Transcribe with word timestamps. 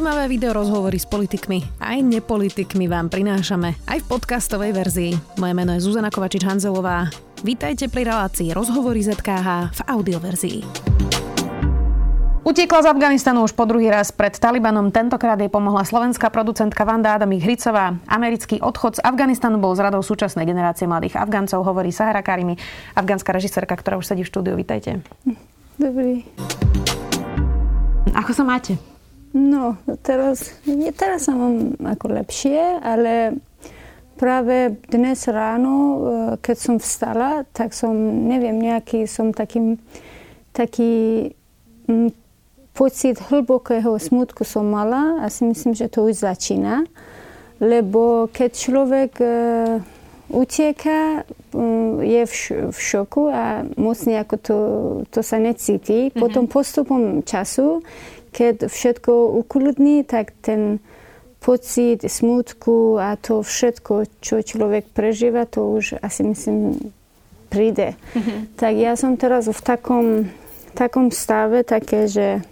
Zaujímavé 0.00 0.32
video 0.32 0.56
rozhovory 0.56 0.96
s 0.96 1.04
politikmi 1.04 1.60
aj 1.76 2.00
nepolitikmi 2.00 2.88
vám 2.88 3.12
prinášame 3.12 3.76
aj 3.84 4.00
v 4.00 4.06
podcastovej 4.08 4.72
verzii. 4.72 5.12
Moje 5.36 5.52
meno 5.52 5.76
je 5.76 5.84
Zuzana 5.84 6.08
Kovačič-Hanzelová. 6.08 7.12
Vítajte 7.44 7.92
pri 7.92 8.08
relácii 8.08 8.56
Rozhovory 8.56 9.04
ZKH 9.04 9.76
v 9.76 9.80
audioverzii. 9.84 10.58
Utiekla 12.48 12.80
z 12.80 12.86
Afganistanu 12.88 13.44
už 13.44 13.52
po 13.52 13.68
druhý 13.68 13.92
raz 13.92 14.08
pred 14.08 14.32
Talibanom. 14.32 14.88
Tentokrát 14.88 15.36
jej 15.36 15.52
pomohla 15.52 15.84
slovenská 15.84 16.32
producentka 16.32 16.80
Vanda 16.88 17.20
Adamik 17.20 17.44
Hricová. 17.44 17.92
Americký 18.08 18.56
odchod 18.56 18.96
z 18.96 19.04
Afganistanu 19.04 19.60
bol 19.60 19.76
zradou 19.76 20.00
súčasnej 20.00 20.48
generácie 20.48 20.88
mladých 20.88 21.20
Afgáncov, 21.20 21.60
hovorí 21.60 21.92
Sahara 21.92 22.24
Karimi, 22.24 22.56
afgánska 22.96 23.36
režisérka, 23.36 23.76
ktorá 23.76 24.00
už 24.00 24.08
sedí 24.16 24.24
v 24.24 24.32
štúdiu. 24.32 24.56
Vítajte. 24.56 25.04
Dobrý. 25.76 26.24
Ako 28.16 28.32
sa 28.32 28.48
máte? 28.48 28.80
No, 29.30 29.78
teraz, 30.02 30.58
teraz 30.98 31.30
sa 31.30 31.38
mám 31.38 31.78
ako 31.78 32.18
lepšie, 32.18 32.82
ale 32.82 33.38
práve 34.18 34.74
dnes 34.90 35.22
ráno, 35.30 35.74
e, 35.74 35.98
keď 36.42 36.56
som 36.58 36.76
vstala, 36.82 37.46
tak 37.54 37.70
som, 37.70 37.94
neviem, 38.26 38.58
nejaký 38.58 39.06
som 39.06 39.30
takým, 39.30 39.78
taký 40.50 41.30
m, 41.86 42.10
pocit 42.74 43.22
hlbokého 43.30 43.94
smutku 44.02 44.42
som 44.42 44.66
mala 44.66 45.22
a 45.22 45.30
si 45.30 45.46
myslím, 45.46 45.78
že 45.78 45.86
to 45.86 46.10
už 46.10 46.26
začína. 46.26 46.88
Lebo 47.60 48.32
keď 48.32 48.50
človek 48.56 49.12
uh, 49.20 49.84
utieka, 50.32 51.28
um, 51.52 52.00
je 52.00 52.24
v, 52.24 52.34
v 52.72 52.78
šoku 52.80 53.28
a 53.28 53.68
moc 53.76 54.00
nejako 54.00 54.36
to, 54.40 54.56
to 55.12 55.20
sa 55.20 55.36
necíti. 55.36 56.08
Mm-hmm. 56.08 56.20
Potom 56.24 56.48
postupom 56.48 57.20
času 57.20 57.84
keď 58.30 58.70
všetko 58.70 59.12
ukludní, 59.42 60.06
tak 60.06 60.32
ten 60.40 60.78
pocit 61.40 62.04
smutku 62.04 63.00
a 63.00 63.16
to 63.16 63.40
všetko, 63.40 64.06
čo 64.20 64.44
človek 64.44 64.92
prežíva, 64.92 65.48
to 65.48 65.72
už 65.80 65.98
asi 66.04 66.22
myslím 66.22 66.76
príde. 67.48 67.96
Mm-hmm. 68.14 68.38
Tak 68.60 68.72
ja 68.76 68.92
som 68.94 69.16
teraz 69.16 69.48
v 69.48 69.60
takom, 69.60 70.06
takom 70.76 71.10
stave, 71.10 71.64
také, 71.64 72.06
že 72.06 72.44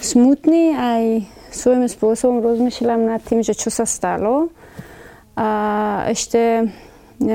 smutný 0.00 0.74
aj 0.74 1.02
svojím 1.52 1.86
spôsobom 1.86 2.40
rozmýšľam 2.40 3.06
nad 3.06 3.20
tým, 3.22 3.44
že 3.44 3.54
čo 3.54 3.68
sa 3.68 3.84
stalo. 3.84 4.48
A 5.36 5.48
ešte 6.10 6.66
e, 6.66 7.30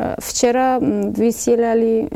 Včera 0.00 0.80
vysielali 1.12 2.08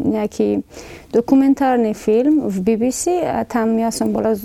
nejaký 0.00 0.60
dokumentárny 1.08 1.96
film 1.96 2.48
v 2.52 2.56
BBC 2.60 3.24
a 3.24 3.48
tam 3.48 3.80
ja 3.80 3.88
som 3.88 4.12
bola 4.12 4.36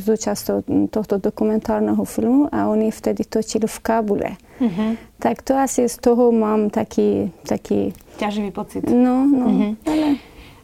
zúčastou 0.00 0.64
tohto 0.88 1.20
dokumentárneho 1.20 2.00
filmu 2.08 2.48
a 2.48 2.72
oni 2.72 2.88
vtedy 2.88 3.28
točili 3.28 3.68
v 3.68 3.78
Kabule. 3.84 4.30
Uh-huh. 4.60 4.96
Tak 5.20 5.44
to 5.44 5.60
asi 5.60 5.84
z 5.92 5.96
toho 6.00 6.32
mám 6.32 6.72
taký... 6.72 7.36
taký... 7.44 7.92
Ťaživý 8.16 8.48
pocit. 8.48 8.88
No, 8.88 9.28
no. 9.28 9.46
Uh-huh. 9.48 9.72
Ale... 9.84 10.16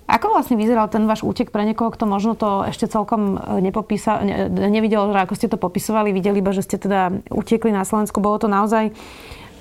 Ako 0.04 0.36
vlastne 0.36 0.60
vyzeral 0.60 0.92
ten 0.92 1.08
váš 1.08 1.24
útek 1.24 1.48
pre 1.48 1.64
niekoho, 1.64 1.88
kto 1.88 2.04
možno 2.04 2.36
to 2.36 2.68
ešte 2.68 2.84
celkom 2.92 3.40
e, 3.40 3.64
nepopísal, 3.64 4.20
ne, 4.20 4.52
nevidel, 4.68 5.08
ako 5.08 5.32
ste 5.32 5.48
to 5.48 5.56
popisovali, 5.56 6.12
videli 6.12 6.44
iba, 6.44 6.52
že 6.52 6.60
ste 6.60 6.76
teda 6.76 7.24
utekli 7.32 7.72
na 7.72 7.88
Slovensku. 7.88 8.20
Bolo 8.20 8.36
to 8.36 8.44
naozaj 8.44 8.92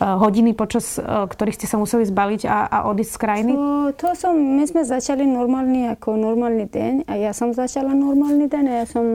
hodiny, 0.04 0.52
počas 0.54 1.00
eh, 1.00 1.04
ktorých 1.04 1.58
ste 1.58 1.68
sa 1.68 1.80
museli 1.80 2.04
zbaliť 2.04 2.42
a, 2.46 2.68
a 2.68 2.78
odísť 2.92 3.14
z 3.16 3.22
krajiny? 3.22 3.52
To, 3.56 3.68
to 3.96 4.08
som, 4.14 4.36
my 4.36 4.64
sme 4.68 4.84
začali 4.84 5.24
normálny 5.24 5.90
ako 5.96 6.20
normálny 6.20 6.68
deň 6.68 6.94
a 7.08 7.14
ja 7.16 7.32
som 7.32 7.56
začala 7.56 7.96
normálny 7.96 8.52
deň 8.52 8.64
a 8.70 8.74
ja 8.84 8.86
som 8.86 9.06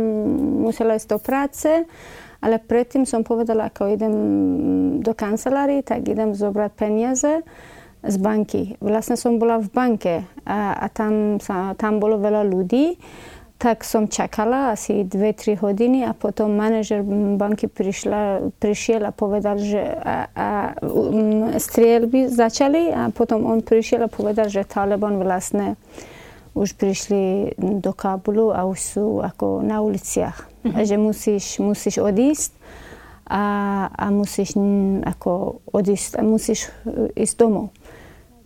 musela 0.65 0.97
ísť 0.97 1.09
do 1.13 1.19
práce, 1.21 1.71
ale 2.39 2.57
predtým 2.63 3.03
som 3.03 3.27
povedala, 3.27 3.69
ako 3.69 3.91
idem 3.91 4.15
do 5.03 5.13
kancelárii, 5.13 5.83
tak 5.83 6.07
idem 6.07 6.33
zobrať 6.33 6.71
peniaze 6.79 7.43
z 7.99 8.17
banky. 8.23 8.79
Vlastne 8.79 9.19
som 9.19 9.43
bola 9.43 9.59
v 9.59 9.69
banke 9.75 10.15
a, 10.47 10.79
a 10.79 10.87
tam, 10.87 11.43
sa, 11.43 11.75
tam 11.75 11.99
bolo 11.99 12.23
veľa 12.23 12.47
ľudí 12.47 12.95
tak 13.59 13.83
som 13.83 14.07
čakala 14.07 14.71
asi 14.71 15.03
2-3 15.03 15.59
hodiny 15.59 16.07
a 16.07 16.15
potom 16.15 16.55
manažer 16.55 17.03
banky 17.35 17.67
prišla, 17.67 18.55
prišiel 18.63 19.03
a 19.03 19.11
povedal, 19.11 19.59
že 19.59 19.83
a, 19.83 20.31
a, 20.31 20.49
um, 20.87 21.51
strielby 21.59 22.31
začali 22.31 22.95
a 22.95 23.11
potom 23.11 23.43
on 23.43 23.59
prišiel 23.59 24.07
a 24.07 24.09
povedal, 24.09 24.47
že 24.47 24.63
Taliban 24.63 25.19
vlastne 25.19 25.75
už 26.55 26.79
prišli 26.79 27.55
do 27.59 27.91
Kabulu 27.91 28.55
a 28.55 28.63
už 28.63 28.79
sú 28.79 29.07
ako 29.27 29.67
na 29.67 29.83
uliciach. 29.83 30.47
Mm-hmm. 30.63 30.87
Že 30.87 30.97
musíš, 31.03 31.45
musíš 31.59 31.99
odísť 31.99 32.55
a, 33.27 33.43
a 33.91 34.07
musíš 34.15 34.55
ako 35.03 35.59
odísť 35.75 36.15
a 36.15 36.23
musíš 36.23 36.71
ísť 37.19 37.35
domov 37.35 37.75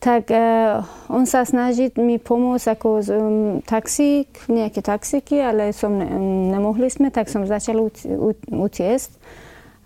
tak 0.03 0.35
uh, 0.35 0.83
on 1.07 1.31
sa 1.31 1.47
snaží 1.47 1.95
mi 1.95 2.19
pomôcť 2.19 2.67
ako 2.75 2.89
z, 3.07 3.09
um, 3.15 3.63
taxík, 3.63 4.35
nejaké 4.51 4.83
taxíky, 4.83 5.39
ale 5.39 5.71
som 5.71 5.95
ne, 5.95 6.11
nemohli 6.51 6.91
sme, 6.91 7.15
tak 7.15 7.31
som 7.31 7.47
začal 7.47 7.79
utiesť. 8.51 9.13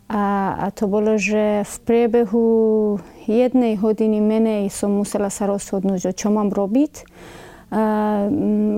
A, 0.09 0.56
a 0.56 0.66
to 0.72 0.88
bolo, 0.88 1.21
že 1.21 1.69
v 1.69 1.77
priebehu 1.84 2.47
jednej 3.28 3.77
hodiny 3.77 4.25
menej 4.25 4.72
som 4.72 4.97
musela 4.97 5.28
sa 5.28 5.53
rozhodnúť, 5.53 6.09
že 6.09 6.12
čo 6.16 6.33
mám 6.33 6.48
robiť. 6.48 7.04
A, 7.77 8.25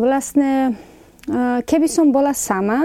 vlastne, 0.03 0.75
a, 1.31 1.63
keby 1.63 1.87
som 1.87 2.11
bola 2.11 2.35
sama, 2.35 2.83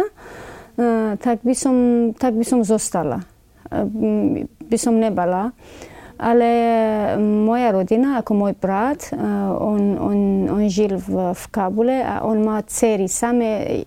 a, 0.77 1.17
tak, 1.17 1.41
by 1.41 1.55
som, 1.57 1.75
tak 2.13 2.37
by 2.37 2.45
som 2.45 2.61
zostala. 2.61 3.25
A, 3.73 3.81
by 4.61 4.77
som 4.77 5.01
nebala 5.01 5.57
ale 6.23 6.49
moja 7.19 7.75
rodina, 7.75 8.23
ako 8.23 8.31
môj 8.31 8.53
brat, 8.55 9.11
on, 9.59 9.99
on, 9.99 10.17
on 10.47 10.63
žil 10.71 10.95
v, 10.95 11.35
v 11.35 11.43
Kabule 11.51 11.99
a 11.99 12.23
on 12.23 12.39
má 12.39 12.63
dcery, 12.63 13.11
same, 13.11 13.83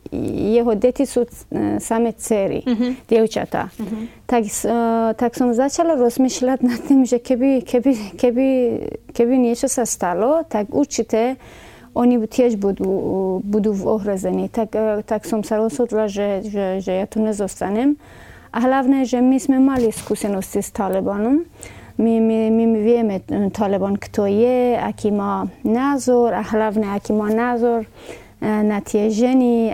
jeho 0.53 0.77
deti 0.77 1.09
sú 1.09 1.25
same 1.81 2.13
dcery, 2.13 2.61
uh-huh. 2.61 2.93
dievčatá. 3.09 3.73
Uh-huh. 3.81 4.05
Tak, 4.29 4.43
tak 5.17 5.33
som 5.33 5.57
začala 5.57 5.97
rozmýšľať 5.97 6.59
nad 6.61 6.81
tým, 6.85 7.09
že 7.09 7.25
keby, 7.25 7.65
keby, 7.65 8.21
keby, 8.21 8.49
keby 9.17 9.35
niečo 9.41 9.73
sa 9.73 9.89
stalo, 9.89 10.45
tak 10.45 10.69
určite 10.77 11.41
oni 11.97 12.21
tiež 12.21 12.61
budú, 12.61 13.41
budú 13.41 13.73
ohrození. 13.73 14.53
Tak, 14.53 14.77
tak 15.09 15.25
som 15.25 15.41
sa 15.41 15.57
rozhodla, 15.57 16.13
že, 16.13 16.45
že, 16.45 16.85
že 16.85 16.93
ja 17.01 17.09
tu 17.09 17.25
nezostanem. 17.25 17.97
A 18.53 18.61
hlavne, 18.61 19.09
že 19.09 19.25
my 19.25 19.41
sme 19.41 19.57
mali 19.57 19.89
skúsenosti 19.89 20.61
s 20.61 20.69
Talibanom. 20.77 21.49
My, 21.97 22.21
my, 22.21 22.53
my 22.53 22.65
vieme 22.77 23.25
Taliban, 23.53 23.97
kto 23.97 24.29
je, 24.29 24.77
aký 24.77 25.09
má 25.09 25.49
názor 25.65 26.37
a 26.37 26.45
hlavne 26.45 26.93
aký 26.93 27.17
má 27.17 27.33
názor 27.33 27.89
na 28.41 28.85
tie 28.85 29.09
ženy 29.09 29.73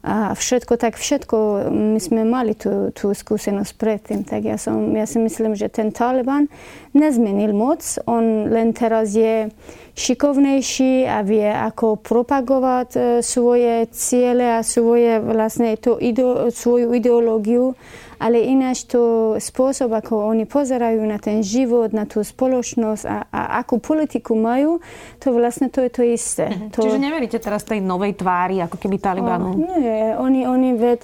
a 0.00 0.32
všetko, 0.32 0.80
tak 0.80 0.96
všetko 0.96 1.68
my 1.68 2.00
sme 2.00 2.24
mali 2.24 2.56
tú, 2.56 2.88
tú 2.96 3.12
skúsenosť 3.12 3.72
predtým. 3.76 4.20
Tak 4.24 4.40
ja, 4.48 4.56
som, 4.56 4.96
ja 4.96 5.04
si 5.04 5.20
myslím, 5.20 5.52
že 5.52 5.68
ten 5.68 5.92
Taliban 5.92 6.48
nezmenil 6.96 7.52
moc. 7.52 7.84
On 8.08 8.48
len 8.48 8.72
teraz 8.72 9.12
je 9.12 9.52
šikovnejší 9.92 11.04
a 11.04 11.20
vie, 11.20 11.44
ako 11.44 12.00
propagovať 12.00 12.90
e, 12.96 13.00
svoje 13.20 13.92
ciele 13.92 14.56
a 14.56 14.64
svoje, 14.64 15.20
vlastne 15.20 15.76
to 15.76 16.00
ide, 16.00 16.48
svoju 16.48 16.96
ideológiu 16.96 17.76
ale 18.20 18.44
ináč 18.44 18.84
to 18.84 19.34
spôsob, 19.40 19.96
ako 19.96 20.28
oni 20.28 20.44
pozerajú 20.44 21.00
na 21.08 21.16
ten 21.16 21.40
život, 21.40 21.96
na 21.96 22.04
tú 22.04 22.20
spoločnosť 22.20 23.04
a, 23.08 23.18
a 23.32 23.40
akú 23.64 23.80
politiku 23.80 24.36
majú, 24.36 24.84
to 25.16 25.32
vlastne 25.32 25.72
to 25.72 25.80
je 25.80 25.90
to 25.90 26.02
isté. 26.04 26.46
Mhm. 26.52 26.66
To... 26.76 26.84
Čiže 26.84 27.00
neveríte 27.00 27.38
teraz 27.40 27.64
tej 27.64 27.80
novej 27.80 28.20
tvári, 28.20 28.60
ako 28.60 28.76
keby 28.76 29.00
Talibanu? 29.00 29.56
Oh, 29.56 29.58
nie, 29.58 30.12
oni, 30.20 30.44
oni 30.44 30.70
ved, 30.76 31.00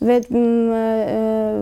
ved, 0.00 0.24
e, 0.28 0.36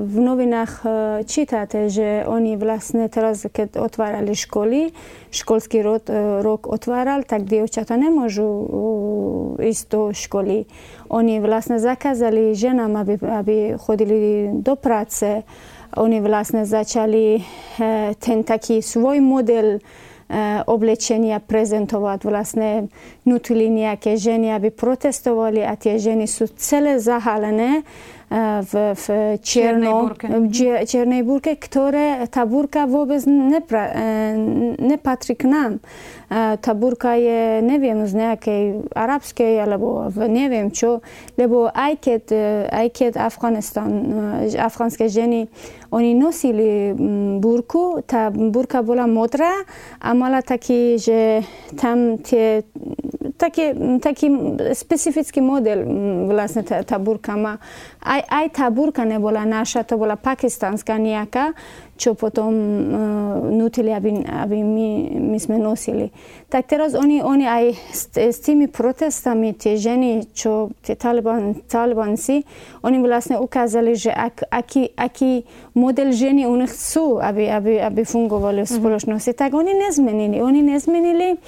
v 0.02 0.16
novinách 0.18 0.72
e, 0.82 0.88
čítate, 1.26 1.90
že 1.90 2.26
oni 2.26 2.58
vlastne 2.58 3.06
teraz, 3.06 3.44
keď 3.46 3.78
otvárali 3.82 4.32
školy, 4.32 4.90
školský 5.30 5.82
rok, 5.82 6.10
e, 6.10 6.42
rok 6.42 6.66
otváral, 6.66 7.22
tak 7.26 7.46
dievčata 7.46 7.94
nemôžu 7.98 8.46
ísť 9.62 9.84
do 9.90 10.00
školy 10.10 10.66
oni 11.12 11.44
vlastne 11.44 11.76
zakázali 11.76 12.56
ženám, 12.56 13.04
aby, 13.04 13.14
aby 13.20 13.56
chodili 13.76 14.48
do 14.64 14.80
práce. 14.80 15.44
Oni 16.00 16.24
vlastne 16.24 16.64
začali 16.64 17.36
eh, 17.36 18.16
ten 18.16 18.40
taký 18.40 18.80
svoj 18.80 19.20
model 19.20 19.76
eh, 19.76 20.64
oblečenia 20.64 21.36
prezentovať. 21.36 22.18
Vlastne 22.24 22.88
nutili 23.28 23.68
nejaké 23.68 24.16
ženy, 24.16 24.56
aby 24.56 24.72
protestovali 24.72 25.60
a 25.60 25.76
tie 25.76 26.00
ženy 26.00 26.24
sú 26.24 26.48
celé 26.56 26.96
zahalené 26.96 27.84
в 28.62 28.94
w 28.96 29.08
Czerno, 29.42 30.10
Czernej 30.88 31.24
Burce, 31.24 31.56
które 31.56 32.28
ta 32.28 32.46
burka 32.46 32.86
wobec 32.86 33.26
nie, 33.26 33.62
nie 34.78 34.98
patrzy 34.98 35.36
k 35.36 35.44
nam. 35.44 35.78
Ta 36.60 36.74
burka 36.74 37.16
е, 37.16 37.62
nie 37.62 37.80
wiem, 37.80 38.06
z 38.06 38.12
jakiej 38.12 38.74
arabskiej 38.94 39.60
albo 39.60 40.04
nie 40.28 40.50
wiem 40.50 40.70
czy, 40.70 40.86
lebo 41.38 41.76
aj 41.76 41.98
kiedy, 41.98 42.36
aj 42.70 42.90
kiedy 42.90 43.20
Afganistan, 43.20 44.14
afgańskie 44.58 45.08
żeny, 45.08 45.46
oni 45.90 46.14
nosili 46.14 46.94
burku, 47.40 48.02
ta 48.06 48.30
burka 48.30 48.82
była 48.82 49.06
modra, 49.06 49.52
a 50.00 50.14
mala 50.14 50.42
taki, 50.42 50.98
że 50.98 51.40
taký, 53.42 53.64
taký 53.98 54.26
specifický 54.70 55.42
model 55.42 55.82
vlastne 56.30 56.62
tá, 56.62 56.86
tá 56.86 57.02
burka 57.02 57.34
má. 57.34 57.58
Aj, 57.98 58.22
aj 58.22 58.46
tá 58.54 58.66
burka 58.70 59.02
nebola 59.02 59.42
naša, 59.42 59.82
to 59.82 59.98
bola 59.98 60.14
pakistanská 60.14 60.94
nejaká, 60.94 61.50
čo 61.98 62.14
potom 62.18 62.50
uh, 62.50 62.94
nutili, 63.50 63.94
aby, 63.94 64.26
aby 64.26 64.58
my, 64.62 64.88
my 65.34 65.38
sme 65.38 65.58
nosili. 65.58 66.10
Tak 66.50 66.66
teraz 66.66 66.98
oni, 66.98 67.22
oni 67.22 67.46
aj 67.46 67.64
s, 67.94 68.02
s 68.14 68.38
tými 68.42 68.66
protestami, 68.66 69.54
tie 69.54 69.78
ženy, 69.78 70.34
čo 70.34 70.74
tie 70.82 70.98
taliban, 70.98 71.62
talibanci, 71.66 72.42
oni 72.82 72.96
vlastne 73.02 73.38
ukázali, 73.38 73.94
že 73.94 74.10
ak, 74.10 74.50
aký, 74.50 74.90
aký 74.98 75.46
model 75.78 76.10
ženy 76.10 76.46
oni 76.46 76.66
chcú, 76.66 77.22
aby, 77.22 77.46
aby, 77.46 77.72
aby 77.78 78.02
fungovali 78.02 78.66
v 78.66 78.70
mhm. 78.70 78.78
spoločnosti, 78.78 79.30
mm-hmm. 79.34 79.42
tak 79.46 79.54
oni 79.54 79.72
nezmenili. 79.74 80.38
Oni 80.42 80.60
nezmenili 80.62 81.38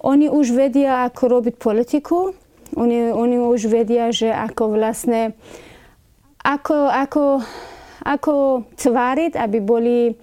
oni 0.00 0.26
už 0.30 0.54
vedia, 0.54 1.06
ako 1.10 1.22
robiť 1.40 1.54
politiku, 1.58 2.34
oni, 2.76 3.10
oni 3.10 3.36
už 3.40 3.66
vedia, 3.66 4.12
že 4.12 4.30
ako 4.30 4.76
vlastne, 4.76 5.34
ako, 6.44 6.86
ako, 6.86 7.24
ako 8.04 8.34
tváriť, 8.76 9.32
aby 9.34 9.58
boli 9.58 10.14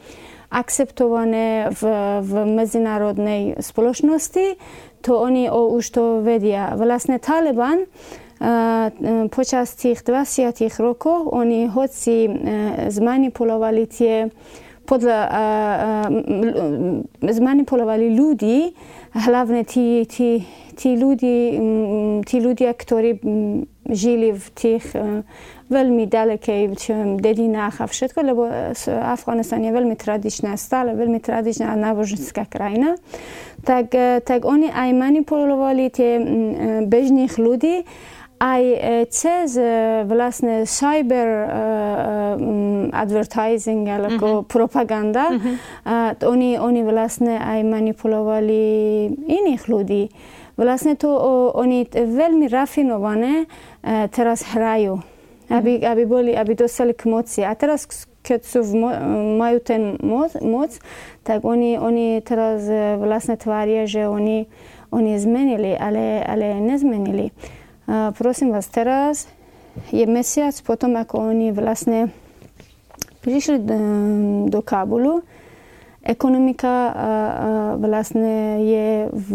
akceptované 0.54 1.74
v, 1.74 1.82
v 2.22 2.32
medzinárodnej 2.48 3.60
spoločnosti, 3.60 4.56
to 5.04 5.12
oni 5.20 5.52
už 5.52 5.84
to 5.92 6.04
vedia. 6.24 6.74
Vlastne 6.80 7.20
Taliban 7.20 7.86
uh, 7.86 8.90
počas 9.30 9.76
tých 9.76 10.02
20 10.02 10.56
rokov, 10.80 11.30
oni 11.30 11.68
hoci 11.68 12.26
uh, 12.26 12.34
zmanipulovali 12.90 13.84
tie 13.90 14.32
uh, 14.86 16.08
zmanipulovali 17.22 18.14
ľudí, 18.14 18.72
hlavne 19.16 19.64
tí, 19.64 20.04
tí, 20.06 20.44
tí, 20.76 21.00
ľudí, 21.00 21.56
tí 22.28 22.36
ľudia, 22.44 22.76
ktorí 22.76 23.20
žili 23.86 24.34
v 24.34 24.48
tých 24.58 24.86
e, 24.98 25.22
veľmi 25.70 26.10
ďalekej 26.10 26.62
dedinách 27.22 27.80
a 27.80 27.86
všetko, 27.86 28.20
lebo 28.26 28.50
Afganistan 28.90 29.62
je 29.62 29.72
veľmi 29.72 29.94
tradičná, 29.94 30.58
stále 30.58 30.98
veľmi 30.98 31.22
tradičná 31.22 31.78
náboženská 31.78 32.50
krajina, 32.50 32.98
tak, 33.62 33.94
e, 33.94 34.26
tak 34.26 34.42
oni 34.42 34.74
aj 34.74 34.90
manipulovali 34.90 35.94
tie 35.94 36.18
e, 36.18 36.22
bežných 36.90 37.38
ľudí 37.38 37.86
aj 38.36 38.64
cez 39.10 39.56
vlastne 40.06 40.68
cyber 40.68 41.28
um, 41.48 42.92
advertising 42.92 43.88
alebo 43.88 44.44
mm-hmm. 44.44 44.52
propaganda. 44.52 45.32
Mm-hmm. 45.32 45.56
Uh, 45.88 46.12
oni, 46.28 46.60
oni 46.60 46.82
vlastne 46.84 47.40
aj 47.40 47.64
manipulovali 47.64 48.62
iných 49.24 49.64
ľudí. 49.72 50.12
Vlastne 50.56 50.96
to 50.96 51.12
oni 51.52 51.84
veľmi 51.92 52.48
rafinované 52.48 53.44
teraz 54.16 54.40
hrajú, 54.56 55.04
aby, 55.52 55.84
aby, 55.84 56.04
boli, 56.08 56.32
aby 56.32 56.56
dostali 56.56 56.96
k 56.96 57.12
moci. 57.12 57.44
A 57.44 57.52
teraz 57.60 57.84
keď 58.24 58.42
sú 58.42 58.64
v 58.64 58.74
mo- 58.74 59.02
majú 59.36 59.60
ten 59.60 60.00
moc, 60.00 60.32
moc 60.40 60.72
tak 61.28 61.44
oni, 61.44 61.76
oni 61.76 62.24
teraz 62.24 62.64
vlastne 62.98 63.36
tvária, 63.36 63.84
že 63.84 64.08
oni, 64.08 64.48
oni 64.96 65.20
zmenili, 65.20 65.76
ale, 65.76 66.24
ale 66.24 66.58
nezmenili. 66.64 67.36
Prosím 67.88 68.50
vás, 68.50 68.66
teraz 68.68 69.30
je 69.94 70.06
mesiac 70.10 70.54
potom, 70.66 70.98
ako 70.98 71.30
oni 71.32 71.54
vlastne 71.54 72.10
prišli 73.22 73.62
do 74.50 74.60
Kábulu. 74.66 75.22
Ekonomika 76.06 76.94
vlastne 77.82 78.62
je 78.62 79.10
v 79.10 79.34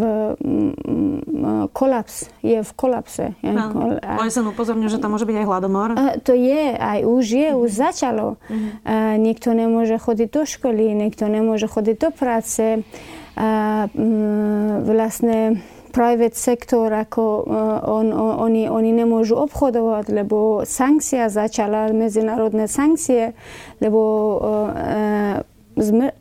kolaps, 1.75 2.31
je 2.47 2.63
v 2.63 2.71
kolapse. 2.79 3.35
OSN 3.43 4.55
upozorňuje, 4.55 4.87
že 4.87 5.03
tam 5.03 5.19
môže 5.19 5.27
byť 5.27 5.35
aj 5.35 5.47
hladomor. 5.51 5.99
To 5.99 6.31
je, 6.31 6.79
aj 6.79 7.03
už 7.11 7.25
je, 7.27 7.49
mm-hmm. 7.51 7.63
už 7.67 7.71
začalo. 7.75 8.39
Mm-hmm. 8.47 9.19
Nikto 9.19 9.51
nemôže 9.51 9.99
chodiť 9.99 10.29
do 10.31 10.47
školy, 10.47 10.95
nikto 10.95 11.27
nemôže 11.27 11.67
chodiť 11.67 11.97
do 11.99 12.11
práce. 12.15 12.87
Vlastne 14.87 15.59
private 15.91 16.39
sektor, 16.39 16.89
ako 16.89 17.23
uh, 17.43 17.83
on, 17.85 18.15
on, 18.15 18.35
oni, 18.49 18.71
oni 18.71 18.91
nemôžu 18.95 19.37
obchodovať, 19.37 20.15
lebo 20.15 20.63
sankcia 20.63 21.27
začala, 21.27 21.91
medzinárodné 21.91 22.71
sankcie, 22.71 23.35
lebo 23.83 24.01
uh, 24.39 25.43
zmr, 25.77 26.15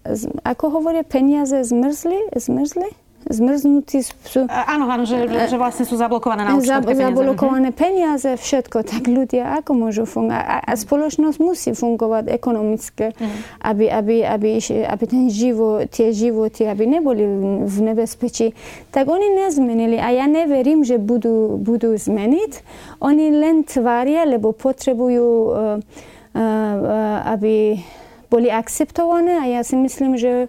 ako 0.43 0.65
hovoria, 0.81 1.05
peniaze 1.05 1.61
zmrzli? 1.63 2.33
zmrzli? 2.35 3.08
Zmrznutí 3.27 3.99
sú... 4.05 4.47
Áno, 4.47 4.87
áno, 4.87 5.03
že, 5.03 5.27
že 5.27 5.59
vlastne 5.59 5.83
sú 5.83 5.99
zablokované 5.99 6.47
na 6.47 6.55
účtoch 6.55 6.87
peniaze. 6.87 7.11
Zablokované 7.11 7.69
peniaze, 7.75 8.29
všetko. 8.39 8.87
Tak 8.87 9.03
ľudia 9.11 9.59
ako 9.59 9.71
môžu 9.75 10.03
fungovať? 10.07 10.39
A, 10.39 10.57
a 10.63 10.73
spoločnosť 10.79 11.37
musí 11.43 11.75
fungovať 11.75 12.31
ekonomické, 12.31 13.11
mm. 13.11 13.59
aby, 13.59 13.85
aby, 13.91 14.15
aby, 14.23 14.49
aby 14.87 15.03
ten 15.03 15.27
život, 15.27 15.91
tie 15.91 16.15
životy, 16.15 16.63
aby 16.63 16.87
neboli 16.87 17.27
v 17.67 17.77
nebezpečí. 17.91 18.55
Tak 18.95 19.11
oni 19.11 19.35
nezmenili 19.45 19.99
a 19.99 20.15
ja 20.15 20.25
neverím, 20.25 20.87
že 20.87 20.95
budú, 20.95 21.59
budú 21.59 21.99
zmeniť. 21.99 22.63
Oni 23.03 23.35
len 23.35 23.67
tvária, 23.67 24.23
lebo 24.23 24.55
potrebujú, 24.55 25.27
uh, 25.27 25.77
uh, 25.79 27.17
aby 27.35 27.83
boli 28.29 28.47
akceptované 28.53 29.41
a 29.41 29.45
ja 29.59 29.61
si 29.65 29.73
myslím, 29.73 30.13
že 30.13 30.47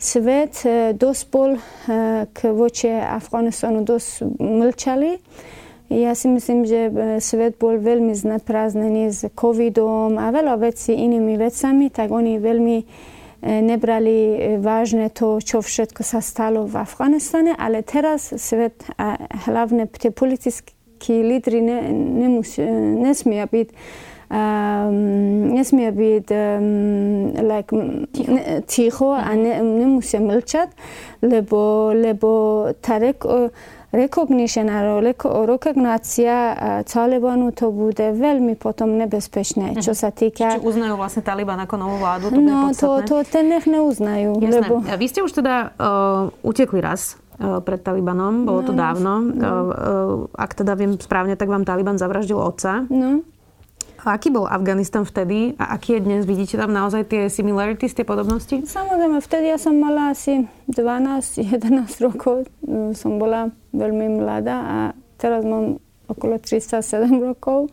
svet 0.00 0.64
dospol 0.96 1.60
k 2.32 2.38
voči 2.50 2.88
Afganistanu 2.88 3.84
dosť 3.84 4.24
mlčali. 4.40 5.20
Ja 5.90 6.16
si 6.16 6.32
myslím, 6.32 6.64
že 6.64 6.88
svet 7.20 7.60
bol 7.60 7.76
veľmi 7.76 8.16
zneprázdnený 8.16 9.12
s 9.12 9.28
covidom 9.36 10.16
a 10.16 10.32
veľa 10.32 10.56
vecí 10.56 10.96
inými 10.96 11.36
vecami, 11.36 11.92
tak 11.92 12.08
oni 12.14 12.40
veľmi 12.40 12.76
nebrali 13.42 14.18
vážne 14.60 15.08
to, 15.12 15.40
čo 15.40 15.64
všetko 15.64 16.04
sa 16.04 16.20
stalo 16.20 16.64
v 16.68 16.80
Afganistane, 16.80 17.56
ale 17.56 17.84
teraz 17.84 18.32
svet 18.36 18.84
a 19.00 19.16
hlavne 19.48 19.88
tie 19.88 20.12
politickí 20.12 21.24
lídry 21.24 21.60
ne, 21.64 21.78
nemusí, 21.92 22.60
nesmia 23.00 23.48
byť 23.48 23.68
um, 23.68 23.76
nesmie 23.76 24.09
um, 24.30 25.58
like, 27.42 27.70
ticho. 28.14 28.30
Ne, 28.30 28.62
ticho 28.64 29.10
a 29.10 29.34
ne, 29.34 29.58
nemusia 29.58 30.22
mlčať, 30.22 30.70
lebo, 31.26 31.90
lebo 31.90 32.30
tá 32.78 33.02
rek, 33.02 33.26
recognition 33.90 34.70
a 34.70 35.02
recognácia 35.44 36.54
Talibanu 36.86 37.50
to 37.50 37.74
bude 37.74 38.14
veľmi 38.14 38.54
potom 38.54 38.94
nebezpečné, 38.94 39.82
čo 39.82 39.98
sa 39.98 40.14
týka... 40.14 40.56
Či 40.56 40.62
uznajú 40.62 40.94
vlastne 40.94 41.26
Taliban 41.26 41.58
ako 41.58 41.74
novú 41.74 41.98
vládu? 41.98 42.30
To 42.30 42.38
no, 42.38 42.70
to, 42.70 43.02
to 43.02 43.26
ten 43.26 43.50
nech 43.50 43.66
neuznajú. 43.66 44.38
Jasné. 44.38 44.62
Lebo... 44.62 44.86
Vy 44.86 45.06
ste 45.10 45.26
už 45.26 45.34
teda 45.34 45.74
uh, 45.74 46.30
utekli 46.46 46.78
raz 46.78 47.18
pred 47.40 47.80
Talibanom, 47.80 48.44
bolo 48.44 48.60
no, 48.60 48.68
to 48.68 48.72
dávno. 48.76 49.12
No. 49.32 50.28
Ak 50.36 50.52
teda 50.52 50.76
viem 50.76 51.00
správne, 51.00 51.40
tak 51.40 51.48
vám 51.48 51.64
Taliban 51.64 51.96
zavraždil 51.96 52.36
otca. 52.36 52.84
No. 52.92 53.24
A 54.00 54.16
aký 54.16 54.32
bol 54.32 54.48
Afganistan 54.48 55.04
vtedy 55.04 55.52
a 55.60 55.76
aký 55.76 56.00
je 56.00 56.00
dnes? 56.00 56.22
Vidíte 56.24 56.56
tam 56.56 56.72
naozaj 56.72 57.04
tie 57.04 57.22
similarities, 57.28 57.92
tie 57.92 58.08
podobnosti? 58.08 58.64
Samozrejme, 58.64 59.20
vtedy 59.20 59.52
ja 59.52 59.60
som 59.60 59.76
mala 59.76 60.16
asi 60.16 60.48
12-11 60.72 61.60
rokov. 62.08 62.48
Som 62.96 63.20
bola 63.20 63.52
veľmi 63.76 64.24
mladá 64.24 64.56
a 64.64 64.78
teraz 65.20 65.44
mám 65.44 65.76
okolo 66.08 66.40
307 66.40 67.12
rokov. 67.20 67.68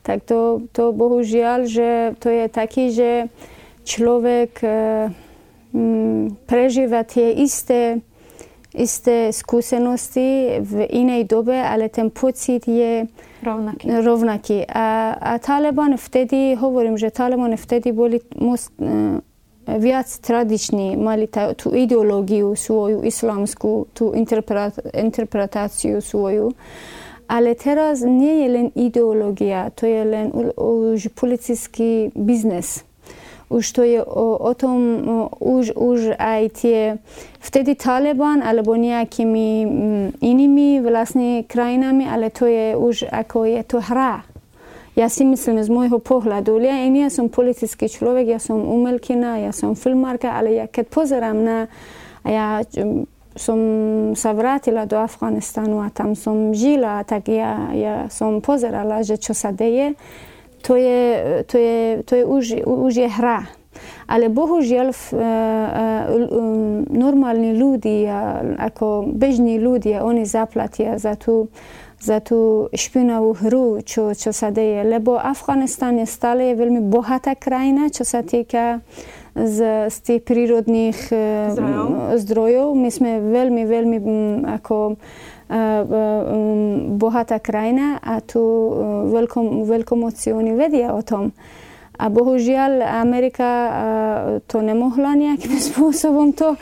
Tak 0.00 0.24
to, 0.24 0.64
to 0.72 0.96
bohužiaľ, 0.96 1.68
že 1.68 2.16
to 2.16 2.32
je 2.32 2.44
taký, 2.48 2.84
že 2.88 3.10
človek 3.84 4.64
mm, 5.76 6.48
prežíva 6.48 7.04
tie 7.04 7.44
isté 7.44 8.00
isté 8.78 9.34
skúsenosti 9.34 10.62
v 10.62 10.86
inej 10.86 11.26
dobe, 11.26 11.58
ale 11.58 11.90
ten 11.90 12.14
pocit 12.14 12.62
je 12.64 13.04
rovnaký. 13.42 13.84
rovnaký. 13.84 14.58
A, 14.70 15.18
a 15.18 15.32
Taliban 15.42 15.98
vtedy, 15.98 16.54
hovorím, 16.54 16.94
že 16.94 17.10
Taliban 17.10 17.58
vtedy 17.58 17.92
boli 17.92 18.22
most, 18.38 18.70
uh, 18.78 19.18
viac 19.76 20.08
tradiční, 20.18 20.96
mali 20.96 21.28
tá, 21.28 21.52
tú 21.52 21.76
ideológiu 21.76 22.56
svoju 22.56 23.04
islamskú, 23.04 23.92
tú 23.92 24.16
interpret, 24.16 24.80
interpretáciu 24.96 26.00
svoju. 26.00 26.56
Ale 27.28 27.52
teraz 27.52 28.00
nie 28.00 28.40
je 28.40 28.48
len 28.48 28.68
ideológia, 28.72 29.68
to 29.76 29.84
je 29.84 30.00
len 30.00 30.32
už 30.32 31.12
politický 31.12 32.08
biznes. 32.16 32.87
Už 33.48 33.64
to 33.72 33.80
je 33.80 34.04
o, 34.04 34.36
o 34.36 34.52
tom, 34.52 34.78
už, 35.40 35.72
už 35.72 36.20
aj 36.20 36.42
tie, 36.52 36.80
vtedy 37.40 37.80
Taliban 37.80 38.44
alebo 38.44 38.76
nejakými 38.76 39.48
inými 40.20 40.84
vlastne 40.84 41.48
krajinami, 41.48 42.04
ale 42.04 42.28
to 42.28 42.44
je 42.44 42.76
už 42.76 43.08
ako 43.08 43.48
je 43.48 43.62
to 43.64 43.80
hra. 43.80 44.28
Ja 44.98 45.06
si 45.06 45.22
myslím 45.22 45.62
z 45.62 45.70
môjho 45.70 46.02
pohľadu, 46.02 46.58
ja 46.58 46.74
nie 46.90 47.06
som 47.08 47.30
politický 47.30 47.86
človek, 47.86 48.34
ja 48.34 48.40
som 48.42 48.58
umelkina, 48.58 49.38
ja 49.46 49.54
som 49.54 49.78
filmárka, 49.78 50.34
ale 50.34 50.58
ja 50.58 50.66
keď 50.66 50.84
pozerám 50.90 51.38
na, 51.38 51.58
ja 52.26 52.66
som 53.38 53.58
sa 54.18 54.34
vrátila 54.34 54.84
do 54.90 54.98
Afganistanu 54.98 55.78
a 55.80 55.94
tam 55.94 56.18
som 56.18 56.50
žila, 56.50 57.06
tak 57.06 57.30
ja, 57.30 57.70
ja 57.72 57.96
som 58.10 58.42
pozerala, 58.42 59.06
že 59.06 59.16
čo 59.16 59.32
sa 59.32 59.54
deje. 59.54 59.94
To 60.62 60.74
je, 60.74 61.02
to 61.46 61.56
je, 61.58 61.78
to 62.02 62.12
je 62.16 62.24
už, 62.24 62.44
už 62.66 62.94
je 62.94 63.08
hra. 63.08 63.46
Ale 64.10 64.26
bohužiaľ 64.32 64.88
uh, 64.90 64.98
uh, 65.14 65.22
normálni 66.90 67.54
ľudia, 67.54 68.42
ako 68.58 69.06
bežní 69.14 69.60
ľudia, 69.62 70.02
oni 70.02 70.26
zaplatia 70.26 70.98
za 70.98 71.14
tú 71.14 71.52
za 71.98 72.22
tú 72.22 72.70
špinavú 72.70 73.34
hru, 73.34 73.82
čo, 73.82 74.14
čo 74.14 74.30
sa 74.30 74.54
deje. 74.54 74.86
Lebo 74.86 75.18
Afganistan 75.18 75.98
je 75.98 76.06
stále 76.06 76.54
veľmi 76.54 76.86
bohatá 76.86 77.34
krajina, 77.34 77.90
čo 77.90 78.06
sa 78.06 78.22
týka 78.22 78.86
z, 79.34 79.90
z 79.90 79.96
tých 80.06 80.22
prírodných 80.22 80.98
zdrojov. 81.58 82.14
zdrojov. 82.22 82.68
My 82.78 82.90
sme 82.94 83.18
veľmi, 83.18 83.62
veľmi 83.66 83.98
ako 84.46 84.94
bohatá 87.00 87.40
krajina 87.40 87.96
a 88.04 88.20
tu 88.20 88.40
veľkom, 89.08 89.64
veľkomoci 89.64 90.36
oni 90.36 90.52
vedia 90.52 90.92
o 90.92 91.00
tom. 91.00 91.32
A 91.98 92.14
bohužiaľ 92.14 93.02
Amerika 93.02 93.50
to 94.46 94.62
nemohla 94.62 95.18
nejakým 95.18 95.58
spôsobom 95.74 96.30
to 96.30 96.54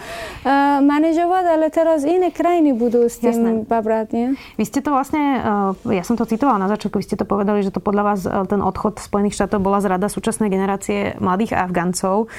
manažovať, 0.80 1.44
ale 1.44 1.68
teraz 1.68 2.08
iné 2.08 2.32
krajiny 2.32 2.72
budú 2.72 3.04
s 3.04 3.20
tým 3.20 3.68
babrať. 3.68 4.06
Nie? 4.16 4.26
Vy 4.56 4.64
ste 4.64 4.80
to 4.80 4.96
vlastne, 4.96 5.44
ja 5.84 6.04
som 6.08 6.16
to 6.16 6.24
citovala 6.24 6.64
na 6.64 6.72
začiatku, 6.72 6.96
vy 6.96 7.04
ste 7.04 7.20
to 7.20 7.28
povedali, 7.28 7.60
že 7.60 7.68
to 7.68 7.84
podľa 7.84 8.02
vás 8.06 8.20
ten 8.48 8.64
odchod 8.64 8.96
Spojených 8.96 9.36
štátov 9.36 9.60
bola 9.60 9.84
zrada 9.84 10.08
súčasnej 10.08 10.48
generácie 10.48 11.20
mladých 11.20 11.52
Afgancov. 11.52 12.32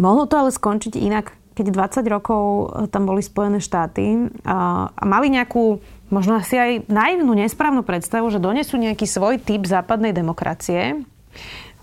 Mohlo 0.00 0.24
to 0.24 0.34
ale 0.40 0.50
skončiť 0.54 0.96
inak, 0.96 1.36
keď 1.60 2.00
20 2.00 2.08
rokov 2.08 2.42
tam 2.88 3.04
boli 3.04 3.20
Spojené 3.20 3.60
štáty 3.60 4.32
a 4.48 5.04
mali 5.04 5.28
nejakú 5.28 5.76
možno 6.08 6.40
asi 6.40 6.56
aj 6.56 6.72
naivnú, 6.88 7.36
nesprávnu 7.36 7.84
predstavu, 7.84 8.32
že 8.32 8.42
donesú 8.42 8.80
nejaký 8.80 9.04
svoj 9.04 9.38
typ 9.44 9.68
západnej 9.68 10.16
demokracie 10.16 11.04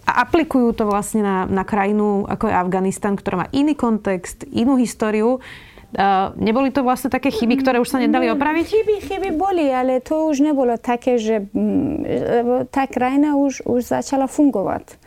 a 0.08 0.12
aplikujú 0.24 0.72
to 0.72 0.84
vlastne 0.88 1.22
na, 1.22 1.38
na 1.46 1.68
krajinu, 1.68 2.24
ako 2.26 2.48
je 2.48 2.56
Afganistan, 2.56 3.14
ktorá 3.20 3.44
má 3.44 3.48
iný 3.52 3.76
kontext, 3.76 4.48
inú 4.48 4.80
históriu. 4.80 5.44
Uh, 5.88 6.36
neboli 6.36 6.72
to 6.72 6.84
vlastne 6.84 7.08
také 7.08 7.32
chyby, 7.32 7.64
ktoré 7.64 7.80
už 7.80 7.92
sa 7.92 8.00
nedali 8.00 8.28
opraviť? 8.32 8.66
Chyby, 8.68 8.96
chyby 9.08 9.30
boli, 9.36 9.72
ale 9.72 10.04
to 10.04 10.28
už 10.28 10.44
nebolo 10.44 10.76
také, 10.80 11.16
že 11.16 11.48
mm, 11.48 12.68
tá 12.72 12.88
krajina 12.88 13.40
už, 13.40 13.64
už 13.64 13.88
začala 13.88 14.28
fungovať. 14.28 15.00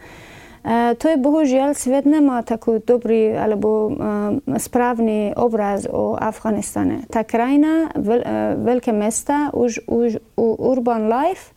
To 0.60 1.04
je 1.08 1.16
bohužiaľ, 1.16 1.72
svet 1.72 2.04
nemá 2.04 2.44
taký 2.44 2.84
dobrý 2.84 3.32
alebo 3.32 3.96
správny 4.44 5.32
obraz 5.32 5.88
o 5.88 6.20
Afganistane. 6.20 7.08
Tá 7.08 7.24
krajina, 7.24 7.88
veľ, 7.96 8.20
veľké 8.60 8.92
mesta, 8.92 9.48
už, 9.56 9.88
už 9.88 10.20
urban 10.36 11.08
life, 11.08 11.56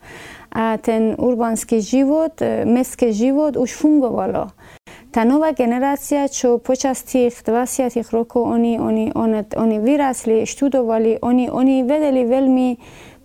a 0.54 0.78
ten 0.78 1.18
urbanský 1.18 1.82
život, 1.82 2.38
mestský 2.64 3.10
život 3.10 3.58
už 3.58 3.74
fungovalo. 3.74 4.54
Tá 5.10 5.26
nová 5.26 5.50
generácia, 5.50 6.30
čo 6.30 6.62
počas 6.62 7.02
tých 7.02 7.42
20 7.42 7.90
rokov 8.14 8.46
oni, 8.46 8.78
oni, 8.78 9.10
oni, 9.14 9.46
oni 9.50 9.76
vyrásli, 9.82 10.46
študovali, 10.46 11.22
oni, 11.22 11.50
oni 11.50 11.82
vedeli 11.82 12.22
veľmi 12.22 12.68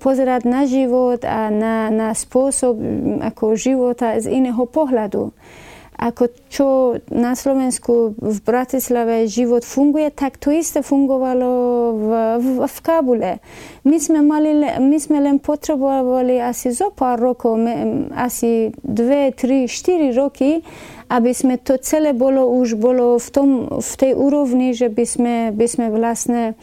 pozerať 0.01 0.41
na 0.45 0.65
život 0.65 1.21
a 1.25 1.53
na, 1.53 1.89
na 1.93 2.13
spôsob 2.13 2.77
ako 3.21 3.53
života 3.57 4.17
z 4.17 4.29
iného 4.41 4.65
pohľadu 4.65 5.33
ako 5.99 6.23
čo 6.47 6.67
na 7.11 7.35
Slovensku 7.35 8.15
v 8.15 8.37
Bratislave 8.39 9.27
život 9.27 9.67
funguje, 9.67 10.07
tak 10.15 10.39
to 10.39 10.47
isté 10.47 10.79
fungovalo 10.79 11.51
v, 11.91 12.09
v, 12.39 12.47
v 12.63 12.77
Kabule. 12.79 13.43
My 13.83 13.97
sme, 13.99 14.23
mali, 14.23 14.55
my 14.79 14.95
sme 14.95 15.19
len 15.19 15.43
potrebovali 15.43 16.39
asi 16.39 16.71
zo 16.71 16.95
pár 16.95 17.19
rokov, 17.19 17.59
asi 18.15 18.71
dve, 18.79 19.35
tri, 19.35 19.67
štyri 19.67 20.15
roky, 20.15 20.63
aby 21.11 21.35
sme 21.35 21.59
to 21.59 21.75
celé 21.83 22.15
bolo 22.15 22.47
už 22.47 22.79
bolo 22.79 23.19
v, 23.19 23.29
tom, 23.33 23.49
v 23.81 23.93
tej 23.99 24.15
úrovni, 24.15 24.71
že 24.71 24.87
by 24.87 25.03
sme, 25.03 25.35
by 25.51 25.67
sme 25.67 25.85
vlastne 25.91 26.53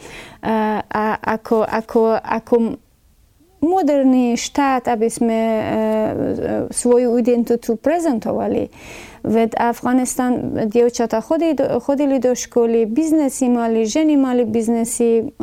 uh, 0.41 0.79
ako, 1.21 1.61
ako, 1.61 2.01
ako 2.17 2.55
moderný 3.61 4.37
štát, 4.37 4.87
aby 4.91 5.07
sme 5.09 5.39
uh, 5.39 5.63
svoju 6.69 7.17
identitu 7.17 7.75
prezentovali. 7.75 8.69
Veď 9.27 9.59
Afganistan, 9.59 10.55
dievčatá 10.71 11.19
chodili, 11.19 11.59
chodili 11.83 12.15
do 12.15 12.31
školy, 12.31 12.87
biznesy 12.87 13.51
mali, 13.51 13.83
ženy 13.83 14.15
mali 14.15 14.47
biznesy, 14.47 15.35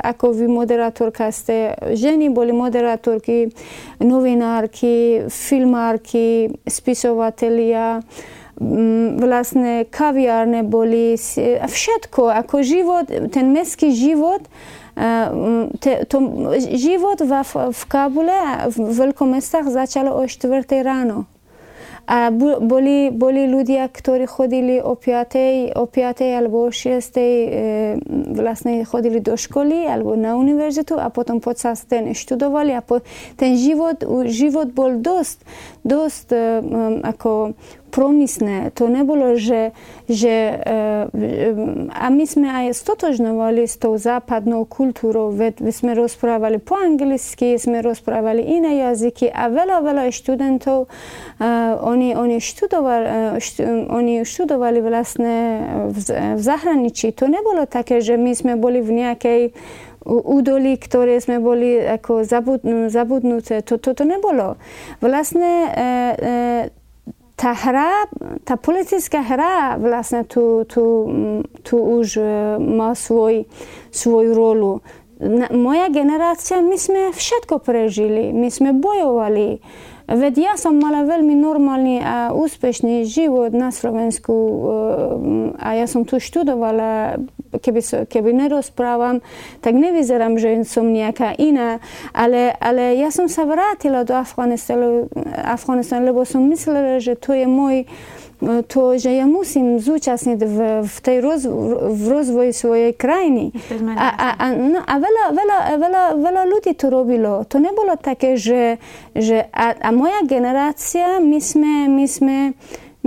ako 0.00 0.32
vy 0.32 0.46
moderátorka 0.48 1.28
ste, 1.28 1.76
ženy 1.92 2.32
boli 2.32 2.56
moderátorky, 2.56 3.52
novinárky, 4.00 5.28
filmárky, 5.28 6.56
spisovatelia, 6.64 8.00
vlastne 9.20 9.84
kaviárne 9.86 10.64
boli, 10.64 11.14
všetko, 11.68 12.32
ako 12.32 12.56
život, 12.64 13.06
ten 13.28 13.52
mestský 13.52 13.92
život, 13.92 14.40
život 16.74 17.18
v, 17.22 17.32
v 17.70 17.82
Kabule 17.86 18.34
a 18.34 18.66
v 18.66 18.76
veľkomestách 18.76 19.70
začalo 19.70 20.18
o 20.18 20.26
4 20.26 20.66
ráno. 20.82 21.30
A 22.08 22.32
boli, 22.32 23.12
boli 23.12 23.44
ľudia, 23.44 23.84
ktorí 23.84 24.24
chodili 24.24 24.80
o 24.80 24.96
5, 24.96 25.76
o 25.76 25.84
5 25.84 26.40
alebo 26.40 26.64
o 26.64 26.72
6 26.72 26.88
e, 26.88 27.24
vlastne 28.32 28.80
chodili 28.88 29.20
do 29.20 29.36
školy 29.36 29.84
alebo 29.84 30.16
na 30.16 30.32
univerzitu 30.32 30.96
a 30.96 31.12
potom 31.12 31.36
počas 31.44 31.84
ten 31.84 32.16
študovali 32.16 32.72
a 32.72 32.80
po, 32.80 33.04
ten 33.36 33.60
život, 33.60 34.00
život 34.24 34.72
bol 34.72 35.04
dosť, 35.04 35.44
dosť 35.84 36.26
e, 36.32 36.40
ako 37.88 37.94
promysné. 37.94 38.74
To 38.76 38.92
nebolo, 38.92 39.40
že, 39.40 39.72
že 40.04 40.60
e, 40.60 40.76
a 41.88 42.06
my 42.12 42.24
sme 42.28 42.48
aj 42.50 42.76
stotožňovali 42.76 43.64
s 43.64 43.80
tou 43.80 43.96
západnou 43.96 44.68
kultúrou, 44.68 45.32
veď 45.32 45.64
sme 45.72 45.96
rozprávali 45.96 46.60
po 46.60 46.76
anglicky, 46.76 47.56
sme 47.56 47.80
rozprávali 47.80 48.44
iné 48.44 48.84
jazyky 48.92 49.32
a 49.32 49.48
veľa, 49.48 49.80
veľa 49.80 50.04
študentov, 50.10 50.88
uh, 50.88 51.76
oni, 51.84 52.16
oni, 52.16 52.42
študovali, 52.42 53.38
št, 53.38 53.62
oni 53.86 54.26
študovali 54.26 54.78
vlastne 54.82 55.36
v 55.94 56.40
zahraničí. 56.40 57.14
To 57.14 57.30
nebolo 57.30 57.68
také, 57.68 58.02
že 58.02 58.18
my 58.18 58.32
sme 58.34 58.54
boli 58.58 58.82
v 58.82 58.90
nejakej 59.06 59.40
údolí, 60.08 60.80
ktoré 60.80 61.20
sme 61.20 61.36
boli 61.38 61.76
ako 61.76 62.24
zabudnuté. 62.88 63.60
To, 63.68 63.76
to, 63.76 63.92
to 63.92 64.04
nebolo. 64.08 64.56
Vlastne 65.04 65.52
e, 65.68 65.70
e, 65.76 66.77
tá 67.38 67.54
hra, 67.54 68.10
tá 68.42 68.58
politická 68.58 69.22
hra 69.22 69.78
vlastne 69.78 70.26
tu, 70.26 70.66
tu, 70.66 71.06
tu 71.62 71.76
už 71.78 72.18
e, 72.18 72.26
má 72.58 72.98
svoj, 72.98 73.46
svoju 73.94 74.34
rolu. 74.34 74.82
Moja 75.54 75.86
generácia, 75.90 76.58
my 76.58 76.74
sme 76.74 77.14
všetko 77.14 77.62
prežili, 77.62 78.34
my 78.34 78.50
sme 78.50 78.74
bojovali. 78.74 79.62
Veď 80.10 80.34
ja 80.50 80.54
som 80.58 80.82
mala 80.82 81.06
veľmi 81.06 81.38
normálny 81.38 82.02
a 82.02 82.34
úspešný 82.34 83.06
život 83.06 83.54
na 83.54 83.70
Slovensku 83.70 84.34
e, 84.34 84.58
a 85.62 85.78
ja 85.78 85.86
som 85.86 86.02
tu 86.02 86.18
študovala, 86.18 87.22
keby, 87.56 88.08
keby 88.08 88.30
nerozprávam, 88.36 89.24
tak 89.64 89.72
nevyzerám, 89.72 90.36
že 90.36 90.68
som 90.68 90.92
nejaká 90.92 91.32
iná, 91.40 91.80
ale, 92.12 92.52
ale 92.60 93.00
ja 93.00 93.08
som 93.08 93.26
sa 93.26 93.48
vrátila 93.48 94.04
do 94.04 94.12
Afganistanu, 94.12 95.08
Afganistanu 95.32 96.12
lebo 96.12 96.28
som 96.28 96.44
myslela, 96.48 97.00
že 97.00 97.16
to 97.16 97.32
je 97.32 97.48
môj 97.48 97.88
to, 98.70 98.94
že 98.94 99.18
ja 99.18 99.26
musím 99.26 99.82
zúčastniť 99.82 100.38
v, 100.38 100.58
v, 100.86 100.96
tej 101.02 101.18
roz, 101.18 101.42
v 101.90 102.04
rozvoji 102.06 102.54
svojej 102.54 102.94
krajiny. 102.94 103.50
A, 103.98 104.06
a, 104.14 104.28
a, 104.38 104.46
no, 104.54 104.78
a 104.78 104.94
veľa, 104.94 105.24
veľa, 105.34 105.58
veľa, 105.74 106.02
veľa 106.22 106.42
ľudí 106.46 106.78
to 106.78 106.86
robilo. 106.86 107.42
To 107.50 107.58
nebolo 107.58 107.98
také, 107.98 108.38
že... 108.38 108.78
že 109.10 109.42
a, 109.50 109.74
a 109.74 109.90
moja 109.90 110.22
generácia, 110.22 111.18
my 111.18 111.42
sme, 111.42 111.90
my 111.90 112.06
sme 112.06 112.36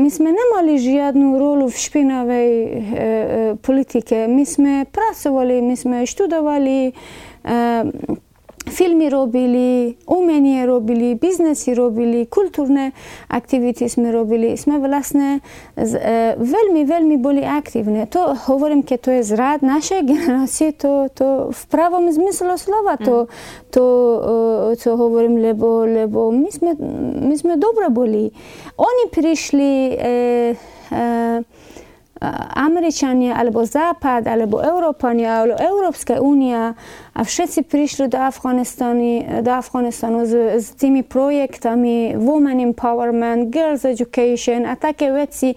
my 0.01 0.09
sme 0.09 0.33
nemali 0.33 0.81
žiadnu 0.81 1.37
rolu 1.37 1.69
v 1.69 1.77
špinavej 1.77 2.51
e, 2.57 2.69
politike. 3.61 4.25
My 4.25 4.41
sme 4.41 4.73
pracovali, 4.89 5.61
my 5.61 5.75
sme 5.77 5.97
študovali, 6.09 6.89
e, 6.89 6.93
filmy 8.81 9.09
robili, 9.13 9.93
umenie 10.09 10.65
robili, 10.65 11.13
biznesy 11.13 11.77
robili, 11.77 12.25
kultúrne 12.25 12.97
aktivity 13.29 13.85
sme 13.85 14.09
robili. 14.09 14.57
Sme 14.57 14.81
vlastne 14.81 15.45
z, 15.77 15.93
e, 16.01 16.17
veľmi, 16.41 16.81
veľmi 16.89 17.15
boli 17.21 17.45
aktívne. 17.45 18.09
To 18.09 18.33
hovorím, 18.33 18.81
keď 18.81 18.97
to 18.97 19.09
je 19.13 19.21
zrad 19.21 19.61
našej 19.61 20.01
generácie, 20.11 20.73
to, 20.73 21.13
to 21.13 21.53
v 21.53 21.63
pravom 21.69 22.09
zmysle 22.09 22.57
slova 22.57 22.97
to, 22.97 23.29
mm. 23.29 23.69
to, 23.69 23.85
e, 24.73 24.81
to 24.81 24.97
hovorím, 24.97 25.37
lebo, 25.37 25.85
lebo 25.85 26.33
my, 26.33 26.49
sme, 26.49 26.73
my 27.21 27.35
sme 27.37 27.61
dobre 27.61 27.93
boli. 27.93 28.33
Oni 28.81 29.03
prišli 29.13 29.73
e, 29.93 29.95
e, 30.89 31.03
Američania, 32.53 33.33
alebo 33.33 33.65
Západ, 33.65 34.29
alebo 34.29 34.61
Európania, 34.61 35.41
alebo 35.41 35.57
Európska 35.57 36.21
únia 36.21 36.77
a 37.11 37.27
všetci 37.27 37.67
prišli 37.67 38.07
do 38.07 38.15
Afganistanu, 38.23 39.43
do 39.43 39.51
Afganistanu 39.51 40.23
s, 40.23 40.33
s 40.63 40.67
tými 40.79 41.03
projektami 41.03 42.15
Women 42.15 42.71
Empowerment, 42.71 43.51
Girls 43.51 43.83
Education 43.83 44.63
a 44.63 44.79
také 44.79 45.11
veci. 45.11 45.51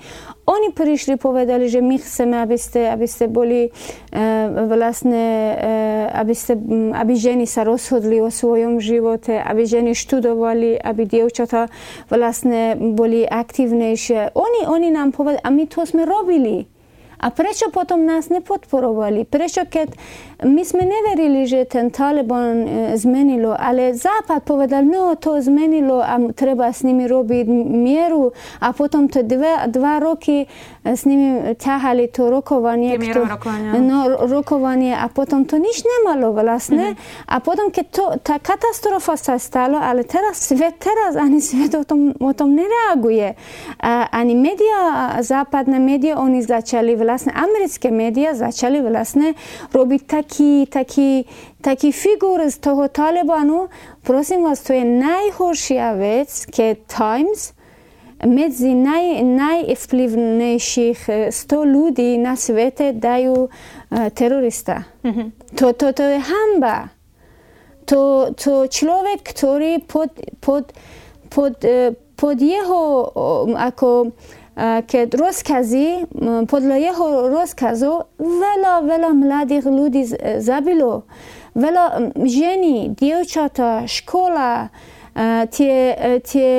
Oni 0.45 0.75
prišli, 0.75 1.15
povedali, 1.15 1.71
že 1.71 1.79
my 1.79 1.97
chceme, 1.97 2.37
aby 2.43 2.59
ste, 2.59 2.91
aby 2.91 3.07
ste 3.07 3.31
boli 3.31 3.71
uh, 3.71 4.67
vlastne, 4.67 5.25
uh, 5.55 6.21
aby, 6.21 6.35
ste, 6.35 6.59
aby 6.93 7.13
ženy 7.15 7.47
sa 7.47 7.63
rozhodli 7.63 8.19
o 8.19 8.35
svojom 8.35 8.83
živote, 8.83 9.39
aby 9.39 9.63
ženy 9.63 9.95
študovali, 9.95 10.77
aby 10.77 11.07
dievčatá 11.07 11.71
vlastne 12.11 12.77
boli 12.77 13.25
aktívnejšie. 13.25 14.35
Oni, 14.35 14.67
oni 14.67 14.91
nám 14.91 15.15
povedali, 15.15 15.41
a 15.41 15.49
my 15.55 15.65
to 15.71 15.87
sme 15.87 16.03
robili. 16.03 16.74
A 17.25 17.33
prečo 17.33 17.73
potom 17.73 18.05
nás 18.05 18.29
nepodporovali? 18.29 19.25
Prečo 19.25 19.65
keď 19.65 19.97
my 20.45 20.61
sme 20.61 20.85
neverili, 20.85 21.49
že 21.49 21.65
ten 21.65 21.89
Taliban 21.89 22.69
e, 22.69 22.69
zmenilo, 23.01 23.57
ale 23.57 23.97
Západ 23.97 24.45
povedal, 24.45 24.85
no 24.85 25.17
to 25.17 25.41
zmenilo 25.41 26.05
a 26.05 26.21
treba 26.37 26.69
s 26.69 26.85
nimi 26.85 27.09
robiť 27.09 27.49
mieru 27.49 28.37
a 28.61 28.77
potom 28.77 29.09
to 29.09 29.25
dva, 29.25 29.65
dva 29.73 30.05
roky 30.05 30.45
s 30.85 31.09
nimi 31.09 31.57
ťahali 31.57 32.13
to 32.13 32.29
rokovanie. 32.29 33.01
Kto, 33.01 33.25
rokovania. 33.25 33.81
No, 33.81 34.29
rokovanie 34.29 34.93
a 34.93 35.09
potom 35.09 35.49
to 35.49 35.57
nič 35.57 35.81
nemalo 35.81 36.37
vlastne. 36.37 36.93
Mm-hmm. 36.93 37.33
A 37.33 37.37
potom, 37.41 37.73
keď 37.73 37.87
to, 37.89 38.05
tá 38.21 38.37
katastrofa 38.37 39.17
sa 39.17 39.41
stala, 39.41 39.81
ale 39.89 40.05
teraz 40.05 40.45
svet, 40.45 40.77
teraz 40.77 41.17
ani 41.17 41.41
svet 41.41 41.73
o 41.73 41.89
tom, 41.89 42.13
o 42.13 42.33
tom 42.37 42.53
nereaguje. 42.53 43.33
A, 43.81 44.13
ani 44.13 44.37
média, 44.37 45.17
západné 45.25 45.81
médiá, 45.81 46.21
oni 46.21 46.45
začali 46.45 46.93
vlastne, 47.01 47.33
americké 47.33 47.89
médiá 47.89 48.37
začali 48.37 48.85
vlastne 48.85 49.33
robiť 49.73 50.03
taký, 50.05 50.69
taký, 50.69 51.25
taký 51.65 51.97
figur 51.97 52.45
z 52.45 52.61
toho 52.61 52.93
Talibanu, 52.93 53.73
prosím 54.05 54.45
vás, 54.45 54.61
to 54.61 54.77
je 54.77 54.85
najhoršia 54.85 55.97
vec, 55.97 56.29
keď 56.53 56.75
Times 56.85 57.57
medzi 58.25 58.73
naj, 58.73 59.23
najvplyvnejších 59.23 61.31
100 61.31 61.65
ľudí 61.65 62.17
na 62.19 62.35
svete 62.35 62.97
dajú 62.97 63.47
uh, 63.47 63.49
terorista. 64.11 64.89
Mm-hmm. 65.05 65.29
To, 65.61 65.67
to, 65.77 65.87
to 65.93 66.05
je 66.05 66.19
hamba. 66.21 66.91
To, 67.85 68.33
to 68.33 68.65
človek, 68.67 69.21
ktorý 69.23 69.85
pod, 69.85 70.17
pod, 70.41 70.73
pod, 71.29 71.61
uh, 71.63 71.93
pod 72.17 72.37
jeho 72.41 73.13
uh, 73.13 73.53
ako 73.55 74.17
keď 74.87 75.19
rozkazy, 75.19 76.07
podľa 76.47 76.77
jeho 76.79 77.27
rozkazu 77.27 78.07
veľa, 78.23 78.87
veľa 78.87 79.11
mladých 79.11 79.67
ľudí 79.67 80.07
zabilo. 80.39 81.11
Veľa 81.59 82.15
ženy, 82.23 82.95
dievčatá, 82.95 83.83
škola, 83.91 84.71
tie, 85.51 85.95
tie 86.27 86.51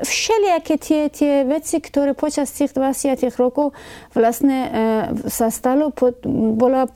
všelijaké 0.00 0.74
tie, 0.80 1.12
tie 1.12 1.44
veci, 1.44 1.84
ktoré 1.84 2.16
počas 2.16 2.48
tých 2.48 2.72
20 2.72 3.20
rokov 3.36 3.76
vlastne 4.16 4.58
sa 5.28 5.52
stalo 5.52 5.92
pod, 5.92 6.24
bola 6.56 6.88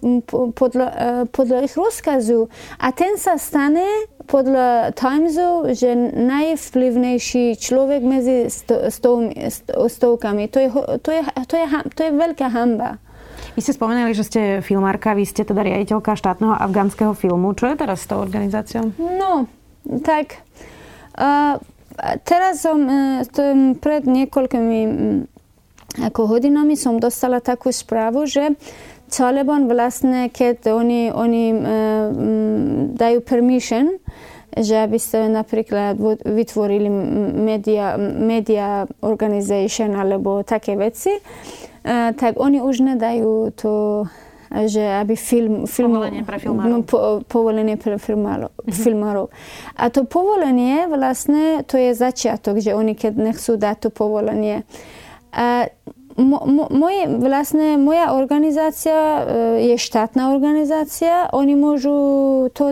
podľa, 0.56 0.88
podľa 1.28 1.58
ich 1.68 1.76
rozkazu. 1.76 2.48
A 2.80 2.90
ten 2.96 3.20
sa 3.20 3.36
stane 3.36 4.08
podľa 4.24 4.96
Timesu, 4.96 5.68
že 5.76 5.92
najvplyvnejší 6.16 7.60
človek 7.60 8.00
medzi 8.00 8.48
sto, 8.48 8.88
stov, 8.88 9.28
stovkami. 9.68 10.48
To 10.48 10.58
je, 10.60 10.68
to, 11.04 11.10
je, 11.12 11.22
to, 11.44 11.54
je, 11.60 11.66
to 11.92 12.00
je 12.08 12.12
veľká 12.12 12.48
hamba. 12.48 12.96
Vy 13.54 13.60
ste 13.62 13.76
spomenuli, 13.76 14.16
že 14.16 14.26
ste 14.26 14.40
filmárka, 14.64 15.14
vy 15.14 15.28
ste 15.28 15.44
teda 15.44 15.62
riaditeľka 15.62 16.16
štátneho 16.16 16.56
afgánskeho 16.58 17.12
filmu. 17.14 17.52
Čo 17.54 17.70
je 17.70 17.76
teraz 17.78 18.02
s 18.02 18.10
tou 18.10 18.18
organizáciou? 18.18 18.90
No, 18.98 19.46
tak 20.02 20.42
teraz 22.26 22.62
som 22.62 22.78
uh, 22.84 23.22
pred 23.78 24.02
niekoľkými 24.04 24.80
ako 25.94 26.26
hodinami 26.26 26.74
som 26.74 26.98
dostala 26.98 27.38
takú 27.38 27.70
správu, 27.70 28.26
že 28.26 28.58
Taliban 29.06 29.70
vlastne, 29.70 30.26
keď 30.26 30.74
oni, 30.74 31.14
oni 31.14 31.44
uh, 31.54 31.60
dajú 32.98 33.22
permission, 33.22 34.02
že 34.58 34.74
aby 34.82 34.98
ste 34.98 35.30
napríklad 35.30 35.94
vytvorili 36.26 36.90
media, 37.38 37.94
media 37.98 38.90
organization 39.06 39.94
alebo 39.94 40.42
také 40.42 40.74
veci, 40.74 41.14
uh, 41.14 42.10
tak 42.10 42.42
oni 42.42 42.58
už 42.58 42.82
nedajú 42.82 43.54
to 43.54 44.02
že 44.70 44.82
aby 45.02 45.18
film, 45.18 45.66
film 45.66 45.98
povolenie 45.98 46.22
pre 46.22 46.38
filmárov. 46.38 46.70
No, 46.70 46.76
po, 46.86 46.98
povolenie 47.26 47.74
pre 47.74 47.98
filmárov, 47.98 48.54
mm-hmm. 48.54 48.70
filmárov. 48.70 49.26
A 49.74 49.90
to 49.90 50.06
povolenie 50.06 50.86
vlastne 50.86 51.66
to 51.66 51.74
je 51.74 51.90
začiatok, 51.92 52.62
že 52.62 52.70
oni 52.70 52.94
keď 52.94 53.12
nechcú 53.18 53.58
dať 53.58 53.76
to 53.86 53.88
povolenie. 53.90 54.62
A 55.34 55.66
mo, 56.14 56.46
mo, 56.46 56.70
moje, 56.70 57.10
vlastne 57.10 57.74
moja 57.74 58.14
organizácia 58.14 58.94
e, 58.94 59.20
je 59.74 59.76
štátna 59.78 60.30
organizácia, 60.30 61.26
oni 61.34 61.58
môžu 61.58 61.98
to 62.54 62.70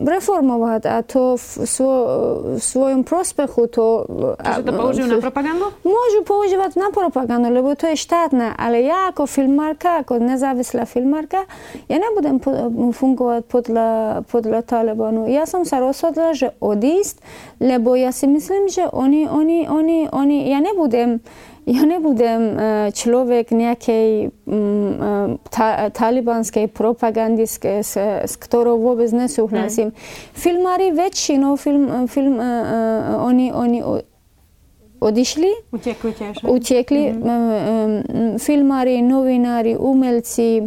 реформовать, 0.00 0.86
а 0.86 1.02
то 1.02 1.36
в, 1.36 1.66
сво, 1.66 2.58
в 2.58 2.60
своем 2.60 3.04
проспеху 3.04 3.66
то... 3.66 4.36
Тоже 4.44 4.62
да 4.62 4.72
положи 4.72 5.04
на 5.04 5.20
пропаганду? 5.20 5.64
Можу 5.84 6.24
положивать 6.24 6.76
на 6.76 6.90
пропаганду, 6.90 7.50
лебо 7.50 7.74
тоа 7.74 7.92
е 7.92 7.96
штатна, 7.96 8.54
але 8.58 8.82
ја 8.86 9.08
ако 9.08 9.26
филмарка, 9.26 9.98
ако 10.00 10.18
независла 10.18 10.86
филмарка, 10.86 11.44
ја 11.88 11.98
не 11.98 12.14
будем 12.14 12.92
функуват 12.92 13.46
подла, 13.46 14.22
подла 14.30 14.62
Талибану. 14.62 15.26
Ја 15.26 15.46
сам 15.46 15.64
се 15.64 15.80
рассудила, 15.80 16.34
же 16.34 16.50
одист, 16.60 17.22
лебо 17.60 17.96
ја 17.96 18.12
си 18.12 18.26
мислим, 18.26 18.68
же 18.68 18.88
они, 18.92 19.28
они, 19.30 19.66
они, 19.70 20.08
они, 20.12 20.44
ја 20.46 20.60
не 20.60 20.72
будем 20.76 21.20
ja 21.68 21.84
nebudem 21.84 22.40
e, 22.40 22.54
človek 22.96 23.52
nejakej 23.52 24.32
mm, 24.48 24.90
e, 24.96 25.12
ta, 25.52 25.92
talibanskej 25.92 26.72
propagandy, 26.72 27.44
s, 27.44 27.60
s 28.24 28.34
ktorou 28.40 28.80
vôbec 28.80 29.12
nesúhlasím. 29.12 29.92
Mm. 29.92 29.96
Filmári 30.32 30.88
väčšinou, 30.96 31.60
film, 31.60 32.08
film, 32.08 32.40
uh, 32.40 33.20
oni, 33.20 33.52
oni 33.52 33.84
odišli. 35.00 35.70
Utekli 35.70 36.10
tiež. 36.16 36.42
Utekli. 36.42 37.14
Mm-hmm. 37.14 38.40
Filmári, 38.40 39.02
novinári, 39.02 39.76
umelci, 39.78 40.66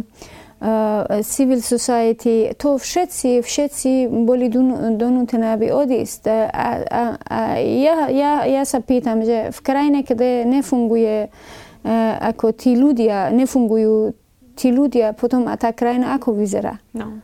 všetci, 2.78 3.42
všetci 3.42 4.06
boli 4.22 4.46
donútené, 4.94 5.58
aby 5.58 5.74
odísť. 5.74 6.22
A, 6.30 6.68
a, 6.86 7.02
a 7.18 7.40
ja, 7.58 8.06
ja, 8.06 8.46
ja 8.46 8.62
sa 8.62 8.78
pýtam, 8.78 9.26
že 9.26 9.50
v 9.50 9.58
krajine, 9.58 10.06
kde 10.06 10.46
nefunguje 10.46 11.26
uh, 11.26 12.14
ako 12.22 12.54
tí 12.54 12.78
ľudia, 12.78 13.34
nefungujú 13.34 14.14
tí 14.54 14.70
ľudia, 14.70 15.18
potom 15.18 15.50
a 15.50 15.58
tá 15.58 15.74
krajina 15.74 16.14
ako 16.14 16.38
vyzerá? 16.38 16.78
No. 16.94 17.18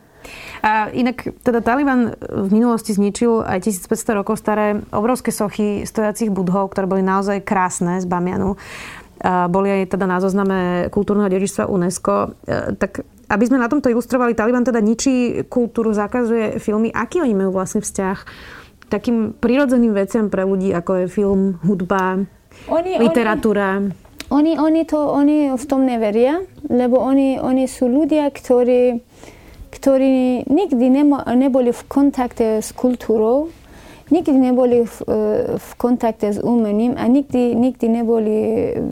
A 0.59 0.91
inak 0.91 1.31
teda 1.39 1.63
Taliban 1.63 2.19
v 2.19 2.49
minulosti 2.51 2.91
zničil 2.91 3.47
aj 3.47 3.63
1500 3.87 4.19
rokov 4.19 4.35
staré 4.35 4.83
obrovské 4.91 5.31
sochy 5.31 5.87
stojacich 5.87 6.27
budhov, 6.27 6.75
ktoré 6.75 6.91
boli 6.91 6.99
naozaj 6.99 7.39
krásne 7.47 8.03
z 8.03 8.05
Bamianu. 8.05 8.59
A 9.23 9.47
boli 9.47 9.71
aj 9.71 9.95
teda 9.95 10.07
na 10.07 10.19
zozname 10.19 10.91
kultúrneho 10.91 11.31
dedičstva 11.31 11.71
UNESCO. 11.71 12.35
E, 12.43 12.75
tak 12.75 13.03
aby 13.29 13.43
sme 13.45 13.61
na 13.61 13.69
tomto 13.69 13.93
ilustrovali, 13.93 14.33
Taliban 14.33 14.65
teda 14.65 14.81
ničí 14.81 15.45
kultúru, 15.45 15.93
zakazuje 15.93 16.57
filmy. 16.57 16.89
Aký 16.89 17.21
oni 17.21 17.37
majú 17.37 17.53
vlastne 17.53 17.85
vzťah 17.85 18.17
takým 18.89 19.37
prirodzeným 19.37 19.93
veciam 19.93 20.33
pre 20.33 20.43
ľudí, 20.43 20.73
ako 20.73 21.05
je 21.05 21.05
film, 21.05 21.61
hudba, 21.61 22.25
oni, 22.67 22.97
literatúra? 22.97 23.85
Oni, 24.29 24.57
oni, 24.57 24.81
to, 24.85 24.97
oni 24.97 25.53
v 25.53 25.65
tom 25.69 25.85
neveria, 25.85 26.41
lebo 26.69 26.97
oni, 27.01 27.37
oni 27.37 27.69
sú 27.69 27.85
ľudia, 27.89 28.29
ktorí, 28.29 29.01
ktorí 29.73 30.45
nikdy 30.49 30.85
neboli 31.37 31.69
v 31.69 31.81
kontakte 31.85 32.61
s 32.61 32.73
kultúrou. 32.73 33.53
Nikdy 34.09 34.35
neboli 34.35 34.85
v, 34.85 34.95
v 35.57 35.69
kontakte 35.77 36.33
s 36.33 36.39
umením 36.41 36.97
a 36.97 37.05
nikdy, 37.05 37.55
nikdy 37.55 37.85
neboli, 37.89 38.37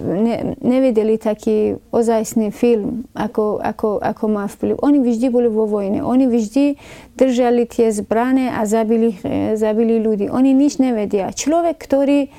ne, 0.01 0.57
nevideli 0.61 1.17
taký 1.17 1.77
ozajstný 1.89 2.53
film, 2.53 3.05
ako, 3.17 3.61
ako, 3.61 4.01
ako 4.01 4.25
má 4.29 4.45
vplyv. 4.45 4.77
Oni 4.81 5.01
vždy 5.01 5.27
boli 5.29 5.49
vo 5.49 5.65
vojne. 5.65 6.01
Oni 6.05 6.29
vždy 6.29 6.77
držali 7.17 7.65
tie 7.65 7.89
zbrane 7.89 8.53
a 8.53 8.63
zabili, 8.69 9.17
zabili 9.57 9.99
ľudí. 10.01 10.29
Oni 10.29 10.53
nič 10.53 10.77
nevedia. 10.77 11.33
Človek, 11.33 11.77
ktorý 11.77 12.29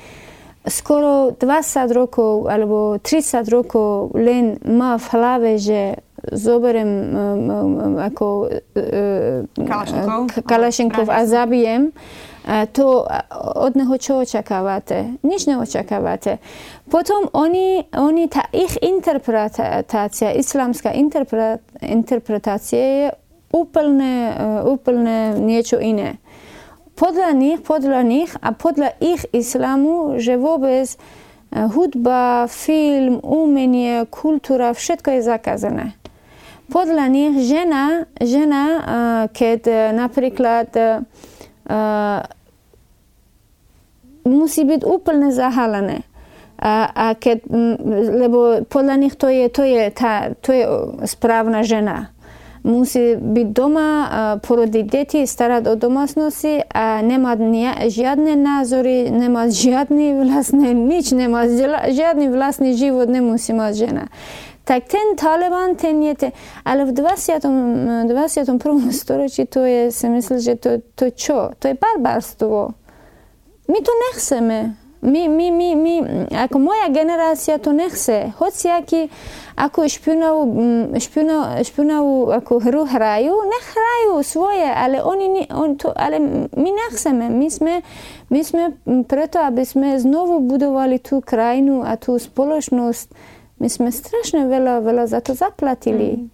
skoro 0.67 1.31
20 1.31 1.89
rokov 1.95 2.51
alebo 2.51 2.99
30 2.99 3.47
rokov 3.47 4.11
len 4.15 4.59
má 4.67 4.99
v 4.99 5.05
hlave, 5.15 5.51
že 5.55 6.03
zoberiem 6.31 6.89
um, 6.89 7.49
um, 7.49 7.97
ako 7.97 8.49
uh, 8.49 9.45
Kalašnikov 10.45 11.07
a 11.09 11.25
zabijem, 11.25 11.91
to 12.73 13.05
od 13.61 13.77
neho 13.77 13.93
čo 14.01 14.25
očakávate? 14.25 15.21
Nič 15.21 15.45
neočakávate. 15.45 16.41
Potom 16.89 17.29
oni, 17.29 17.85
oni 17.93 18.25
tá 18.25 18.49
ich 18.49 18.73
interpretácia, 18.81 20.33
islamská 20.33 20.89
interpretácia 21.77 22.81
je 22.81 23.13
úplne, 23.53 24.33
uh, 24.33 24.61
úplne 24.65 25.37
niečo 25.41 25.77
iné. 25.77 26.17
Podľa 26.97 27.31
nich, 27.37 27.59
podľa 27.63 28.01
nich 28.03 28.31
a 28.41 28.51
podľa 28.51 28.97
ich 28.99 29.23
islamu, 29.31 30.17
že 30.17 30.37
vôbec 30.37 30.89
uh, 30.95 31.69
hudba, 31.69 32.49
film, 32.49 33.21
umenie, 33.21 34.05
kultúra, 34.09 34.73
všetko 34.73 35.17
je 35.17 35.21
zakázané. 35.21 35.85
Podľa 36.69 37.05
nich 37.09 37.33
žena, 37.49 38.05
žena 38.21 38.63
uh, 38.63 38.81
keď 39.33 39.91
napríklad 39.93 40.69
musí 44.25 44.61
byť 44.65 44.81
úplne 44.85 45.33
zahalené. 45.33 46.05
A, 46.59 46.91
a 46.91 47.05
keď, 47.15 47.47
lebo 48.19 48.67
podľa 48.67 48.95
nich 48.99 49.15
to 49.15 49.31
je, 49.31 49.47
to 49.47 49.63
je, 49.63 49.83
tá, 49.95 50.35
to 50.43 50.51
je 50.51 50.63
správna 51.07 51.63
žena. 51.63 52.11
Musí 52.67 53.15
byť 53.15 53.47
doma, 53.55 53.89
porodiť 54.43 54.85
deti, 54.91 55.23
starať 55.23 55.71
o 55.71 55.79
domácnosti 55.79 56.59
a 56.67 56.99
nemať 56.99 57.39
žiadne 57.87 58.35
názory, 58.35 59.07
nemať 59.07 59.49
žiadny 59.55 60.19
vlastný 60.19 60.75
nič, 60.75 61.15
nemať 61.15 61.47
žiadny 61.95 62.27
vlastný 62.27 62.75
život 62.75 63.07
nemusí 63.07 63.55
mať 63.55 63.73
žena. 63.79 64.05
Tak 64.69 64.85
ten 64.85 65.17
Taliban, 65.17 65.73
ten 65.73 65.97
je 65.97 66.13
ten, 66.13 66.31
ale 66.61 66.85
v 66.85 66.93
20. 66.93 67.41
21. 68.05 68.93
storočí 68.93 69.49
to 69.49 69.65
je, 69.65 69.89
si 69.89 70.05
myslím, 70.05 70.37
že 70.37 70.61
to, 70.61 70.77
to 70.93 71.09
čo? 71.09 71.57
To 71.57 71.65
je 71.65 71.73
barbarstvo. 71.73 72.69
My 73.65 73.79
to 73.81 73.91
nechceme. 74.13 74.77
My, 75.01 75.25
my, 75.25 75.47
my, 75.49 75.69
my, 75.73 75.95
ako 76.45 76.61
moja 76.61 76.85
generácia 76.93 77.57
to 77.57 77.73
nechce. 77.73 78.29
Hociaký 78.37 79.09
ako 79.57 79.89
špionovú, 79.89 80.45
špionov, 81.01 81.65
špionovú 81.65 82.29
ako 82.29 82.53
hru 82.61 82.83
hrajú, 82.85 83.33
nech 83.49 83.65
hrajú 83.73 84.21
svoje, 84.21 84.69
ale, 84.69 85.01
oni, 85.01 85.49
on 85.49 85.81
to, 85.81 85.89
ale 85.97 86.21
my 86.53 86.69
nechceme. 86.69 87.25
My 87.25 87.47
sme, 87.49 87.73
my 88.29 88.41
sme 88.45 88.63
preto, 89.09 89.41
aby 89.41 89.65
sme 89.65 89.97
znovu 89.97 90.45
budovali 90.45 91.01
tú 91.01 91.25
krajinu 91.25 91.81
a 91.81 91.97
tú 91.97 92.21
spoločnosť. 92.21 93.38
My 93.59 93.67
sme 93.67 93.91
strašne 93.91 94.47
veľa, 94.47 94.81
veľa 94.81 95.05
za 95.11 95.19
to 95.19 95.35
zaplatili. 95.35 96.15
Mm. 96.15 96.27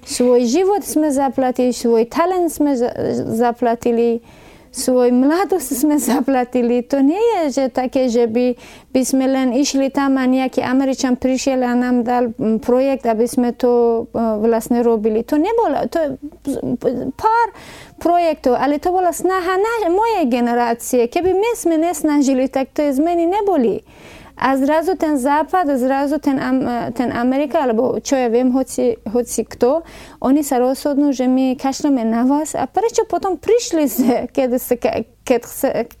Svoj 0.00 0.48
život 0.48 0.80
sme 0.80 1.12
zaplatili, 1.12 1.76
svoj 1.76 2.08
talent 2.08 2.48
sme 2.48 2.72
zaplatili 3.36 4.24
svoj 4.70 5.10
mladosť 5.10 5.70
sme 5.74 5.98
zaplatili. 5.98 6.86
To 6.86 7.02
nie 7.02 7.18
je 7.18 7.42
že 7.50 7.64
také, 7.74 8.06
že 8.06 8.30
by, 8.30 8.54
by 8.94 9.02
sme 9.02 9.26
len 9.26 9.50
išli 9.50 9.90
tam 9.90 10.14
a 10.16 10.24
nejaký 10.24 10.62
Američan 10.62 11.18
prišiel 11.18 11.66
a 11.66 11.74
nám 11.74 12.06
dal 12.06 12.30
projekt, 12.62 13.04
aby 13.06 13.26
sme 13.26 13.50
to 13.50 14.06
vlastne 14.14 14.80
robili. 14.86 15.26
To 15.26 15.36
nebolo, 15.36 15.90
to 15.90 16.16
pár 17.18 17.46
projektov, 17.98 18.54
ale 18.56 18.78
to 18.78 18.94
bola 18.94 19.10
snaha 19.10 19.58
na, 19.58 19.90
mojej 19.90 20.30
generácie. 20.30 21.10
Keby 21.10 21.34
my 21.34 21.50
sme 21.58 21.76
nesnažili, 21.76 22.46
tak 22.46 22.70
to 22.70 22.86
zmeny 22.94 23.26
neboli. 23.26 23.82
A 24.40 24.56
zrazu 24.56 24.96
ten 24.96 25.20
západ, 25.20 25.68
zrazu 25.76 26.16
ten, 26.16 26.40
ten 26.96 27.12
Amerika, 27.12 27.60
alebo 27.60 28.00
čo 28.00 28.16
ja 28.16 28.32
viem, 28.32 28.48
hoci, 28.56 28.96
hoci 29.04 29.44
kto, 29.44 29.84
oni 30.24 30.40
sa 30.40 30.56
rozhodnú, 30.56 31.12
že 31.12 31.28
my 31.28 31.60
kašleme 31.60 32.00
na 32.08 32.24
vás. 32.24 32.56
A 32.56 32.64
prečo 32.64 33.04
potom 33.04 33.36
prišli 33.36 33.84
ste, 33.84 34.14
keď, 34.32 34.48
ste, 34.56 34.76
keď, 35.28 35.40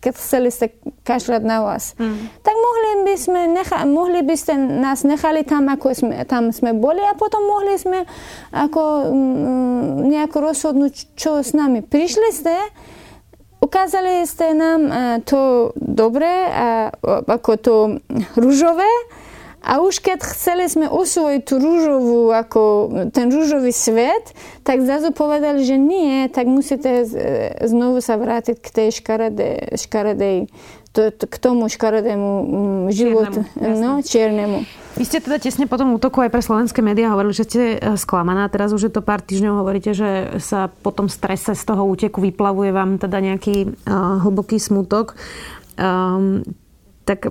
keď 0.00 0.12
chceli 0.16 0.48
ste 0.48 0.72
kašľať 1.04 1.42
na 1.44 1.60
vás? 1.60 1.92
Mm. 2.00 2.32
Tak 2.40 2.54
mohli 2.56 2.90
by, 3.04 3.14
sme 3.20 3.40
necha, 3.52 3.78
mohli 3.84 4.20
by 4.24 4.36
ste 4.40 4.56
nás 4.56 5.04
nechali 5.04 5.44
tam, 5.44 5.68
ako 5.68 5.92
sme, 5.92 6.24
tam 6.24 6.48
sme 6.48 6.72
boli 6.72 7.04
a 7.04 7.12
potom 7.12 7.44
mohli 7.44 7.76
sme 7.76 8.08
ako, 8.56 9.12
mm, 9.12 10.08
nejako 10.16 10.36
rozhodnúť, 10.48 11.12
čo 11.12 11.44
s 11.44 11.52
nami. 11.52 11.84
Prišli 11.84 12.28
ste, 12.32 12.56
ukázali 13.60 14.26
ste 14.26 14.56
nám 14.56 14.80
e, 14.88 14.92
to 15.24 15.72
dobré, 15.76 16.48
ako 17.28 17.50
to 17.60 17.74
rúžové, 18.34 18.88
a 19.60 19.84
už 19.84 20.00
keď 20.00 20.24
chceli 20.24 20.72
sme 20.72 20.88
osvojiť 20.88 21.42
tú 21.44 21.60
rúžovú, 21.60 22.32
ako 22.32 22.62
ten 23.12 23.28
rúžový 23.28 23.76
svet, 23.76 24.32
tak 24.64 24.80
zrazu 24.80 25.12
povedali, 25.12 25.60
že 25.68 25.76
nie, 25.76 26.32
tak 26.32 26.48
musíte 26.48 27.04
znovu 27.60 28.00
sa 28.00 28.16
vrátiť 28.16 28.56
k 28.56 28.68
tej 28.72 28.88
škaredej, 28.96 29.76
škaredej 29.76 30.48
to, 30.90 31.14
to, 31.14 31.24
k 31.30 31.36
tomu 31.38 31.70
škaredému 31.70 32.30
životu, 32.90 33.46
čiernemu, 33.46 33.78
no, 33.78 33.90
čiernemu. 34.02 34.58
Vy 34.98 35.04
ste 35.06 35.22
teda 35.22 35.38
tesne 35.38 35.70
po 35.70 35.78
tom 35.78 35.94
útoku 35.94 36.18
aj 36.18 36.34
pre 36.34 36.42
slovenské 36.42 36.82
médiá 36.82 37.14
hovorili, 37.14 37.30
že 37.30 37.46
ste 37.46 37.62
e, 37.78 37.94
sklamaná. 37.94 38.50
Teraz 38.50 38.74
už 38.74 38.90
je 38.90 38.92
to 38.92 38.98
pár 38.98 39.22
týždňov 39.22 39.62
hovoríte, 39.62 39.94
že 39.94 40.42
sa 40.42 40.66
po 40.66 40.90
tom 40.90 41.06
strese 41.06 41.54
z 41.54 41.62
toho 41.62 41.86
úteku 41.86 42.18
vyplavuje 42.18 42.74
vám 42.74 42.98
teda 42.98 43.22
nejaký 43.22 43.70
uh, 43.70 44.18
hlboký 44.26 44.58
smutok. 44.58 45.14
Um, 45.78 46.42
tak 47.06 47.30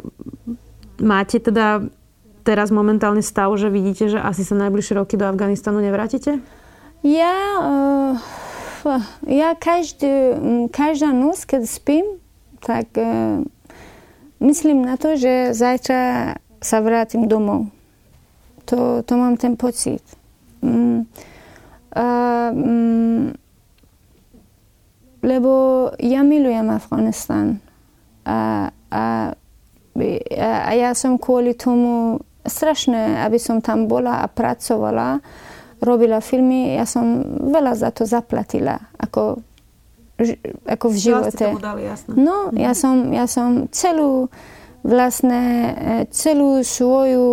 máte 1.03 1.43
teda 1.43 1.83
teraz 2.47 2.71
momentálne 2.71 3.19
stav, 3.19 3.51
že 3.59 3.67
vidíte, 3.67 4.07
že 4.07 4.23
asi 4.23 4.47
sa 4.47 4.55
najbližšie 4.55 4.95
roky 4.95 5.19
do 5.19 5.27
Afganistanu 5.27 5.83
nevrátite? 5.83 6.39
Ja, 7.03 7.35
uh, 7.59 9.03
ja 9.27 9.51
každý, 9.59 10.39
každá 10.71 11.11
noc, 11.11 11.43
keď 11.43 11.67
spím, 11.67 12.23
tak 12.59 12.93
uh, 12.95 13.41
myslím 14.39 14.85
na 14.85 14.95
to, 14.95 15.15
že 15.15 15.55
zajtra 15.55 16.35
sa 16.59 16.77
vrátim 16.83 17.27
domov. 17.27 17.71
To, 18.67 19.01
to 19.01 19.13
mám 19.17 19.39
ten 19.39 19.57
pocit. 19.57 20.03
Mm. 20.61 21.07
A, 21.95 22.05
mm, 22.53 23.33
lebo 25.25 25.51
ja 25.97 26.21
milujem 26.21 26.69
Afganistan. 26.69 27.57
A, 28.27 28.69
a, 28.91 29.03
a 30.39 30.71
ja 30.75 30.91
som 30.93 31.17
kvôli 31.17 31.57
tomu 31.57 32.21
strašné, 32.45 33.25
aby 33.25 33.41
som 33.41 33.59
tam 33.59 33.89
bola 33.89 34.21
a 34.23 34.31
pracovala, 34.31 35.19
robila 35.79 36.19
filmy, 36.19 36.75
ja 36.75 36.83
som 36.83 37.23
veľa 37.51 37.73
za 37.75 37.89
to 37.95 38.03
zaplatila, 38.03 38.75
ako, 38.99 39.39
ako 40.67 40.85
v 40.91 40.97
živote. 40.99 41.45
Dali, 41.55 41.87
no, 42.13 42.51
ja 42.55 42.75
som, 42.75 43.15
ja 43.15 43.25
som 43.25 43.71
celú 43.71 44.27
vlastne 44.83 45.41
e, 45.43 45.71
celú 46.11 46.63
svoju 46.63 47.27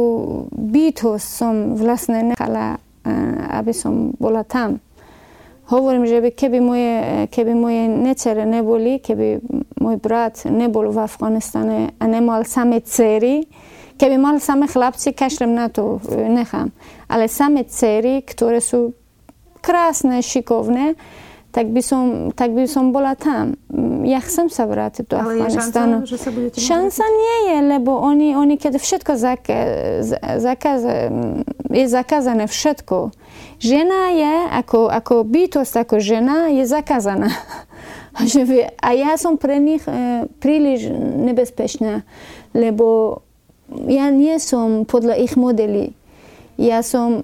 bytosť 0.51 1.27
som 1.27 1.55
vlastne 1.79 2.35
nechala, 2.35 2.77
e, 2.77 2.79
aby 3.55 3.72
som 3.75 4.14
bola 4.18 4.42
tam. 4.42 4.83
Hovorím, 5.66 6.07
že 6.07 6.22
by 6.22 6.31
keby 6.31 6.59
moje, 6.62 6.94
keby 7.35 7.53
moje 7.59 7.83
necere 7.90 8.46
neboli, 8.46 9.03
keby 9.03 9.42
môj 9.83 9.96
brat 9.99 10.46
nebol 10.46 10.94
v 10.94 10.99
Afganistane 11.03 11.79
a 11.99 12.05
nemal 12.07 12.46
same 12.46 12.79
cery, 12.87 13.51
keby 13.99 14.14
mal 14.14 14.38
same 14.38 14.70
chlapci, 14.70 15.11
kašlem 15.11 15.55
na 15.55 15.66
to, 15.70 15.99
e, 16.07 16.27
nechám. 16.31 16.70
Ale 17.11 17.31
same 17.31 17.66
cery, 17.66 18.22
ktoré 18.22 18.62
sú 18.62 18.94
krásne, 19.62 20.22
šikovné, 20.22 20.94
tak 21.57 21.73
by 21.73 21.81
som, 21.81 22.37
tak 22.37 22.53
by 22.53 22.69
som 22.69 22.92
bola 22.92 23.16
tam. 23.16 23.57
Ja 24.05 24.21
chcem 24.21 24.53
sa 24.53 24.69
vrátiť 24.69 25.09
do 25.09 25.16
Ale 25.16 25.40
Afganistanu. 25.40 26.05
Je 26.05 26.12
šanca, 26.12 26.12
že 26.12 26.16
sa 26.21 26.29
budete 26.29 26.57
šanca 26.61 27.05
nie 27.09 27.37
je, 27.49 27.57
lebo 27.64 27.97
oni, 27.97 28.37
oni 28.37 28.61
keď 28.61 28.77
všetko 28.77 29.16
zakaz, 30.37 30.85
je 31.73 31.87
zakázané 31.88 32.45
všetko. 32.45 33.09
Žena 33.57 34.03
je, 34.12 34.35
ako, 34.53 34.92
ako 34.92 35.25
bytosť, 35.25 35.75
ako 35.81 35.97
žena, 35.97 36.53
je 36.53 36.69
zakázaná. 36.69 37.33
A 38.85 38.88
ja 38.92 39.16
som 39.16 39.40
pre 39.40 39.57
nich 39.57 39.85
e, 39.85 40.29
príliš 40.40 40.88
nebezpečná, 40.92 42.05
lebo 42.53 43.21
ja 43.88 44.12
nie 44.12 44.37
som 44.40 44.85
podľa 44.85 45.21
ich 45.21 45.40
modely. 45.40 45.97
Ja 46.57 46.81
som, 46.81 47.21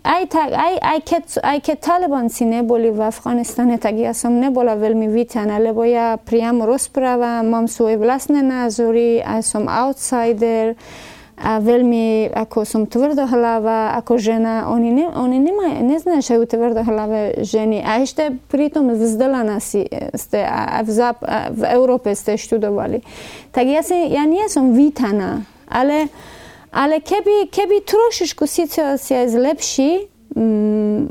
aj, 0.00 0.22
tak, 0.32 0.48
aj, 0.56 0.74
aj, 0.80 0.98
keď, 1.04 1.24
aj 1.44 1.58
keď 1.60 1.76
talibanci 1.76 2.48
neboli 2.48 2.88
v 2.88 3.00
Afganistane, 3.04 3.76
tak 3.76 4.00
ja 4.00 4.16
som 4.16 4.40
nebola 4.40 4.72
veľmi 4.76 5.12
vítaná, 5.12 5.60
lebo 5.60 5.84
ja 5.84 6.16
priamo 6.16 6.64
rozprávam, 6.64 7.44
mám 7.44 7.68
svoje 7.68 8.00
vlastné 8.00 8.40
názory, 8.40 9.20
aj 9.20 9.40
som 9.44 9.68
outsider 9.68 10.72
a 11.40 11.56
veľmi, 11.56 12.36
ako 12.36 12.68
som 12.68 12.82
tvrdohlava, 12.84 13.96
ako 13.96 14.20
žena, 14.20 14.68
oni, 14.68 14.92
ne, 14.92 15.06
oni 15.08 15.40
nemaj, 15.40 15.72
neznášajú 15.88 16.42
tvrdohlavé 16.44 17.40
ženy. 17.48 17.80
A 17.80 18.04
ešte 18.04 18.36
pritom 18.52 18.92
vzdelaná 18.92 19.56
si 19.56 19.88
ste 20.16 20.44
a 20.44 20.84
v, 20.84 20.90
Zap, 20.92 21.24
a 21.24 21.48
v 21.48 21.64
Európe 21.72 22.12
ste 22.12 22.36
študovali. 22.36 23.00
Tak 23.56 23.64
ja, 23.64 23.80
si, 23.80 23.96
ja 24.12 24.28
nie 24.28 24.44
som 24.52 24.76
vítaná, 24.76 25.48
ale, 25.64 26.12
ale 26.70 27.02
keby, 27.02 27.50
keby 27.50 27.82
trošičku 27.82 28.46
situácia 28.46 29.26
zlepší, 29.26 30.06
mm, 30.34 31.10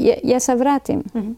ja, 0.00 0.16
ja 0.24 0.38
sa 0.40 0.56
vrátim. 0.56 1.04
Mm-hmm. 1.12 1.34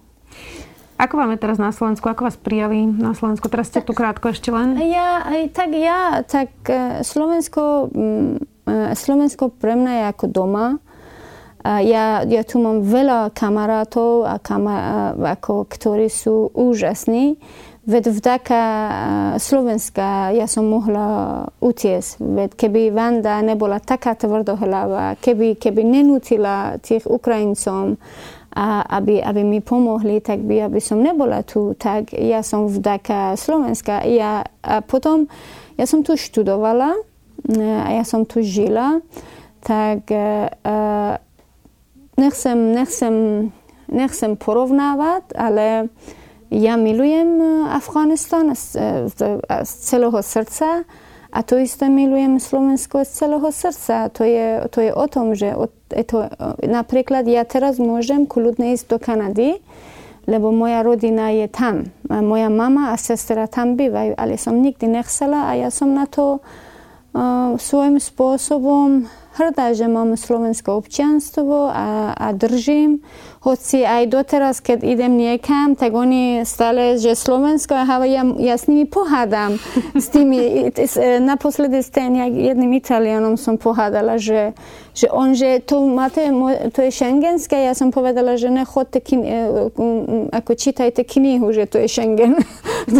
Ako 0.96 1.20
máme 1.20 1.36
teraz 1.36 1.60
na 1.60 1.76
Slovensku? 1.76 2.08
Ako 2.08 2.24
vás 2.24 2.40
prijali 2.40 2.88
na 2.88 3.12
Slovensku? 3.12 3.52
Teraz 3.52 3.68
ste 3.68 3.84
tu 3.84 3.92
krátko 3.92 4.32
ešte 4.32 4.48
len. 4.48 4.80
Ja, 4.80 5.28
tak 5.52 5.76
ja, 5.76 6.24
tak 6.24 6.48
e, 6.72 7.04
Slovensko, 7.04 7.92
mm, 7.92 8.32
e, 8.64 8.96
Slovensko 8.96 9.52
pre 9.52 9.76
mňa 9.76 9.92
je 9.92 10.04
ako 10.16 10.26
doma. 10.32 10.68
Ja, 11.66 12.22
ja 12.22 12.42
tu 12.46 12.62
mám 12.62 12.86
veľa 12.86 13.34
kamarátov, 13.34 14.22
a 14.22 14.38
kamar, 14.38 15.18
ako, 15.18 15.66
ktorí 15.66 16.06
sú 16.06 16.54
úžasní. 16.54 17.42
Veď 17.86 18.10
vďaka 18.10 18.60
e, 18.66 18.90
Slovenska 19.38 20.34
ja 20.34 20.50
som 20.50 20.66
mohla 20.66 21.46
utiesť. 21.62 22.18
Veď 22.18 22.50
keby 22.58 22.90
Vanda 22.90 23.38
nebola 23.46 23.78
taká 23.78 24.18
tvrdohlava, 24.18 25.14
keby, 25.22 25.54
keby 25.54 25.86
nenutila 25.86 26.82
tých 26.82 27.06
Ukrajincom 27.06 27.94
a 28.58 28.82
aby, 28.98 29.22
aby 29.22 29.46
mi 29.46 29.62
pomohli, 29.62 30.18
tak 30.18 30.42
by, 30.42 30.66
aby 30.66 30.82
som 30.82 30.98
nebola 30.98 31.46
tu, 31.46 31.78
tak 31.78 32.10
ja 32.10 32.42
som 32.42 32.66
vďaka 32.66 33.38
Slovenska. 33.38 34.02
Ja, 34.02 34.42
a 34.66 34.82
potom 34.82 35.30
ja 35.78 35.86
som 35.86 36.02
tu 36.02 36.18
študovala 36.18 36.90
e, 36.90 37.00
a 37.62 37.88
ja 37.94 38.02
som 38.02 38.26
tu 38.26 38.42
žila, 38.42 38.98
tak 39.66 40.06
uh, 40.14 41.18
nechcem, 42.14 42.58
nechcem, 42.70 43.14
nechcem 43.90 44.38
porovnávať, 44.38 45.34
ale 45.34 45.90
ja 46.50 46.74
milujem 46.78 47.42
Afganistan 47.70 48.54
z, 48.54 48.78
z, 49.10 49.18
z 49.42 49.70
celého 49.82 50.18
srdca 50.22 50.86
a 51.36 51.38
to 51.42 51.58
isté 51.58 51.90
milujem 51.90 52.40
Slovensko 52.40 53.04
z 53.04 53.10
celého 53.12 53.48
srdca. 53.52 54.08
To 54.08 54.22
je, 54.24 54.64
to 54.72 54.78
je 54.80 54.90
o 54.94 55.06
tom, 55.10 55.34
že 55.34 55.52
o, 55.52 55.68
to, 55.90 56.30
napríklad 56.64 57.28
ja 57.28 57.44
teraz 57.44 57.76
môžem 57.76 58.24
kľudne 58.24 58.72
ísť 58.72 58.86
do 58.88 58.98
Kanady, 59.02 59.60
lebo 60.26 60.50
moja 60.50 60.80
rodina 60.80 61.30
je 61.30 61.46
tam. 61.50 61.92
Moja 62.08 62.50
mama 62.50 62.90
a 62.90 62.96
sestra 62.96 63.46
tam 63.46 63.76
bývajú, 63.76 64.16
ale 64.18 64.40
som 64.40 64.58
nikdy 64.58 64.88
nechcela 64.90 65.50
a 65.50 65.60
ja 65.60 65.70
som 65.70 65.94
na 65.94 66.08
to 66.08 66.40
uh, 66.40 67.54
svojím 67.60 68.02
spôsobom 68.02 69.06
hrdá, 69.36 69.76
že 69.76 69.86
mám 69.86 70.16
slovenské 70.16 70.72
občianstvo 70.72 71.68
a, 71.68 72.16
a 72.16 72.26
držím 72.32 73.04
hoci 73.46 73.86
aj 73.86 74.10
doteraz, 74.10 74.58
keď 74.58 74.82
idem 74.82 75.14
niekam, 75.14 75.78
tak 75.78 75.94
oni 75.94 76.42
stále, 76.42 76.98
že 76.98 77.14
Slovensko, 77.14 77.78
aha, 77.78 78.02
ja, 78.02 78.26
ja 78.42 78.58
s 78.58 78.66
nimi 78.66 78.90
pohádam. 78.90 79.54
S 80.06 80.12
tými, 80.12 80.70
naposledy 81.22 81.80
s 81.80 81.90
tým 81.90 82.14
jedným 82.18 82.78
Italianom 82.78 83.38
som 83.38 83.56
pohádala, 83.56 84.18
že, 84.20 84.52
že 84.92 85.08
on, 85.08 85.32
že 85.32 85.62
to 85.64 85.82
máte, 85.88 86.20
to 86.74 86.84
je 86.84 86.90
šengenské, 86.92 87.64
ja 87.64 87.72
som 87.72 87.88
povedala, 87.90 88.36
že 88.36 88.52
nechodte, 88.52 89.00
kin, 89.00 89.24
e, 89.24 89.70
ako 90.30 90.52
čítajte 90.52 91.02
knihu, 91.06 91.50
že 91.50 91.64
to 91.66 91.80
je 91.80 91.88
Schengen. 91.88 92.38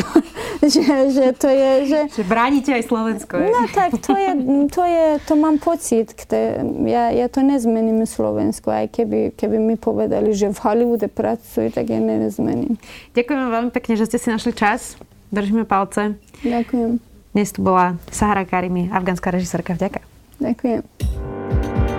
že, 0.73 0.83
že 1.13 1.27
to 1.37 1.49
je, 1.53 1.71
že... 1.91 2.01
Že 2.17 2.25
bránite 2.27 2.71
aj 2.73 2.85
Slovensko. 2.89 3.35
Je? 3.39 3.49
No 3.51 3.63
tak, 3.71 3.91
to 4.03 4.13
je, 4.17 4.31
to 4.73 4.83
je, 4.83 5.07
to 5.27 5.33
mám 5.37 5.57
pocit, 5.61 6.17
kde, 6.27 6.59
ja, 6.91 7.15
ja 7.15 7.27
to 7.31 7.39
nezmením 7.39 8.03
Slovensko, 8.03 8.75
aj 8.75 8.91
keby, 8.91 9.33
keby 9.39 9.63
mi 9.63 9.79
povedali, 9.79 10.35
že 10.35 10.51
v 10.51 10.59
Hollywoode 10.59 11.07
pracujú, 11.07 11.71
tak 11.71 11.87
ja 11.87 12.03
nezmením. 12.03 12.75
Ďakujem 13.15 13.39
veľmi 13.47 13.71
pekne, 13.71 13.95
že 13.95 14.11
ste 14.11 14.19
si 14.19 14.29
našli 14.29 14.51
čas. 14.51 14.99
Držíme 15.31 15.63
palce. 15.63 16.19
Ďakujem. 16.43 16.99
Dnes 17.31 17.49
tu 17.55 17.63
bola 17.63 17.95
Sahara 18.11 18.43
Karimi, 18.43 18.91
afgánska 18.91 19.31
režisérka. 19.31 19.79
Vďaka. 19.79 20.03
Ďakujem. 20.43 20.83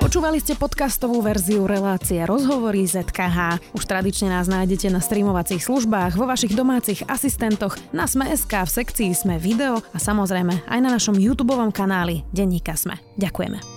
Počúvali 0.07 0.39
ste 0.39 0.55
podcastovú 0.55 1.19
verziu 1.19 1.67
relácie 1.67 2.23
Rozhovory 2.23 2.87
ZKH. 2.87 3.59
Už 3.75 3.83
tradične 3.83 4.31
nás 4.31 4.47
nájdete 4.47 4.87
na 4.87 5.03
streamovacích 5.03 5.59
službách, 5.59 6.15
vo 6.15 6.23
vašich 6.23 6.55
domácich 6.55 7.03
asistentoch, 7.11 7.75
na 7.91 8.07
Sme.sk, 8.07 8.49
v 8.49 8.71
sekcii 8.71 9.11
Sme 9.11 9.35
video 9.35 9.83
a 9.91 9.97
samozrejme 9.99 10.63
aj 10.63 10.79
na 10.79 10.95
našom 10.95 11.19
YouTube 11.19 11.59
kanáli 11.75 12.23
Denníka 12.31 12.79
Sme. 12.79 12.95
Ďakujeme. 13.19 13.76